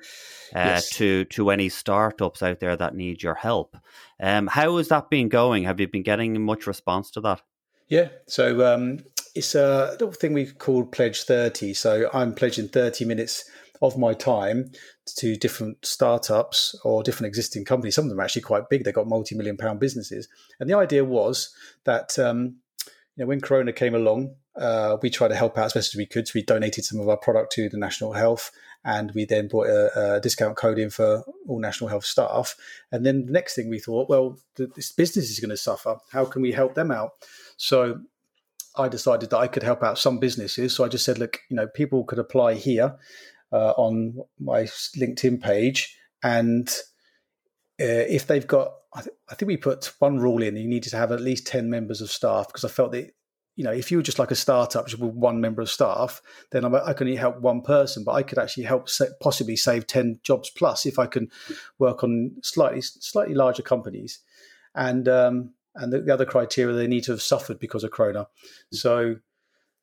[0.55, 0.89] uh, yes.
[0.91, 3.75] to to any startups out there that need your help.
[4.21, 5.63] Um, how has that been going?
[5.65, 7.41] Have you been getting much response to that?
[7.89, 8.99] Yeah, so um,
[9.35, 11.73] it's a little thing we call Pledge Thirty.
[11.73, 13.43] So I'm pledging thirty minutes
[13.81, 14.71] of my time
[15.05, 17.95] to different startups or different existing companies.
[17.95, 18.83] Some of them are actually quite big.
[18.83, 20.27] They've got multi-million pound businesses.
[20.59, 21.53] And the idea was
[21.85, 22.57] that um,
[23.15, 25.97] you know, when Corona came along, uh, we tried to help out as best as
[25.97, 26.27] we could.
[26.27, 28.51] So we donated some of our product to the National Health,
[28.83, 32.55] and we then brought a, a discount code in for all National Health staff.
[32.91, 35.97] And then the next thing we thought, well, the, this business is going to suffer.
[36.11, 37.11] How can we help them out?
[37.57, 38.01] So
[38.75, 40.75] I decided that I could help out some businesses.
[40.75, 42.95] So I just said, look, you know, people could apply here
[43.51, 46.69] uh, on my LinkedIn page, and
[47.79, 50.89] uh, if they've got, I, th- I, think we put one rule in: you needed
[50.91, 53.11] to have at least ten members of staff because I felt that.
[53.55, 56.21] You know, if you were just like a startup with one member of staff,
[56.51, 59.57] then I'm, i can only help one person, but I could actually help sa- possibly
[59.57, 61.29] save ten jobs plus if I can
[61.77, 64.19] work on slightly slightly larger companies.
[64.75, 68.27] And um, and the, the, other criteria they need to have suffered because of Corona.
[68.71, 69.15] So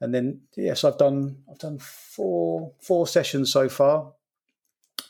[0.01, 4.12] and then yes, I've done I've done four four sessions so far,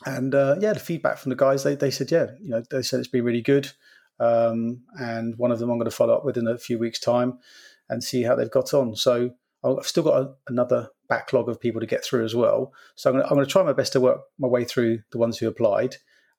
[0.05, 2.81] and uh, yeah, the feedback from the guys they they said yeah, you know they
[2.81, 3.71] said it's been really good,
[4.19, 6.99] um, and one of them I'm going to follow up with in a few weeks'
[6.99, 7.39] time,
[7.89, 8.95] and see how they've got on.
[8.95, 9.31] So
[9.63, 12.73] I've still got a, another backlog of people to get through as well.
[12.95, 14.99] So I'm going, to, I'm going to try my best to work my way through
[15.11, 15.95] the ones who applied.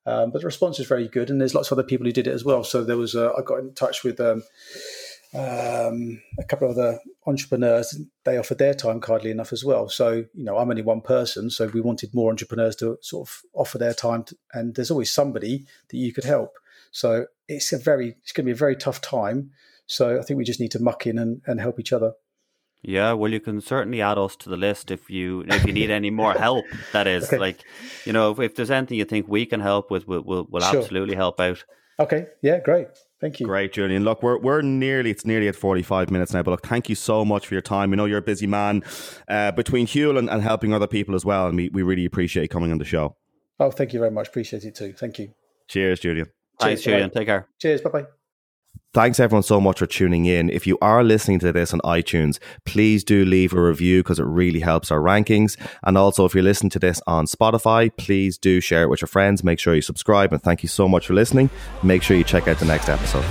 [0.07, 2.27] Um, but the response is very good, and there's lots of other people who did
[2.27, 2.65] it as well.
[2.65, 4.43] So there was, I got in touch with um,
[5.35, 9.89] um, a couple of other entrepreneurs, they offered their time kindly enough as well.
[9.89, 13.43] So, you know, I'm only one person, so we wanted more entrepreneurs to sort of
[13.53, 16.55] offer their time, to, and there's always somebody that you could help.
[16.91, 19.51] So it's a very, it's going to be a very tough time.
[19.87, 22.13] So I think we just need to muck in and, and help each other.
[22.83, 25.91] Yeah, well, you can certainly add us to the list if you if you need
[25.91, 26.65] any more help.
[26.93, 27.37] That is, okay.
[27.37, 27.65] like,
[28.05, 30.63] you know, if, if, there's anything you think we can help with, we'll we'll, we'll
[30.63, 30.81] sure.
[30.81, 31.65] absolutely help out.
[31.99, 32.29] Okay.
[32.41, 32.61] Yeah.
[32.61, 32.87] Great.
[33.21, 33.47] Thank you.
[33.47, 34.05] Great, Julian.
[34.05, 36.95] Look, we're we're nearly it's nearly at forty five minutes now, but look, thank you
[36.95, 37.91] so much for your time.
[37.91, 38.85] We know you're a busy man
[39.29, 42.43] uh, between Huel and, and helping other people as well, and we, we really appreciate
[42.45, 43.17] you coming on the show.
[43.59, 44.29] Oh, thank you very much.
[44.29, 44.93] Appreciate it too.
[44.93, 45.33] Thank you.
[45.67, 46.27] Cheers, Julian.
[46.61, 47.09] Thanks, Cheers, Julian.
[47.11, 47.15] Bye.
[47.15, 47.49] Take care.
[47.59, 47.81] Cheers.
[47.81, 48.18] Bye bye.
[48.95, 50.51] Thanks everyone so much for tuning in.
[50.51, 54.25] If you are listening to this on iTunes, please do leave a review because it
[54.25, 55.57] really helps our rankings.
[55.85, 59.09] And also, if you're listening to this on Spotify, please do share it with your
[59.09, 59.45] friends.
[59.45, 60.33] Make sure you subscribe.
[60.33, 61.51] And thank you so much for listening.
[61.83, 63.25] Make sure you check out the next episode.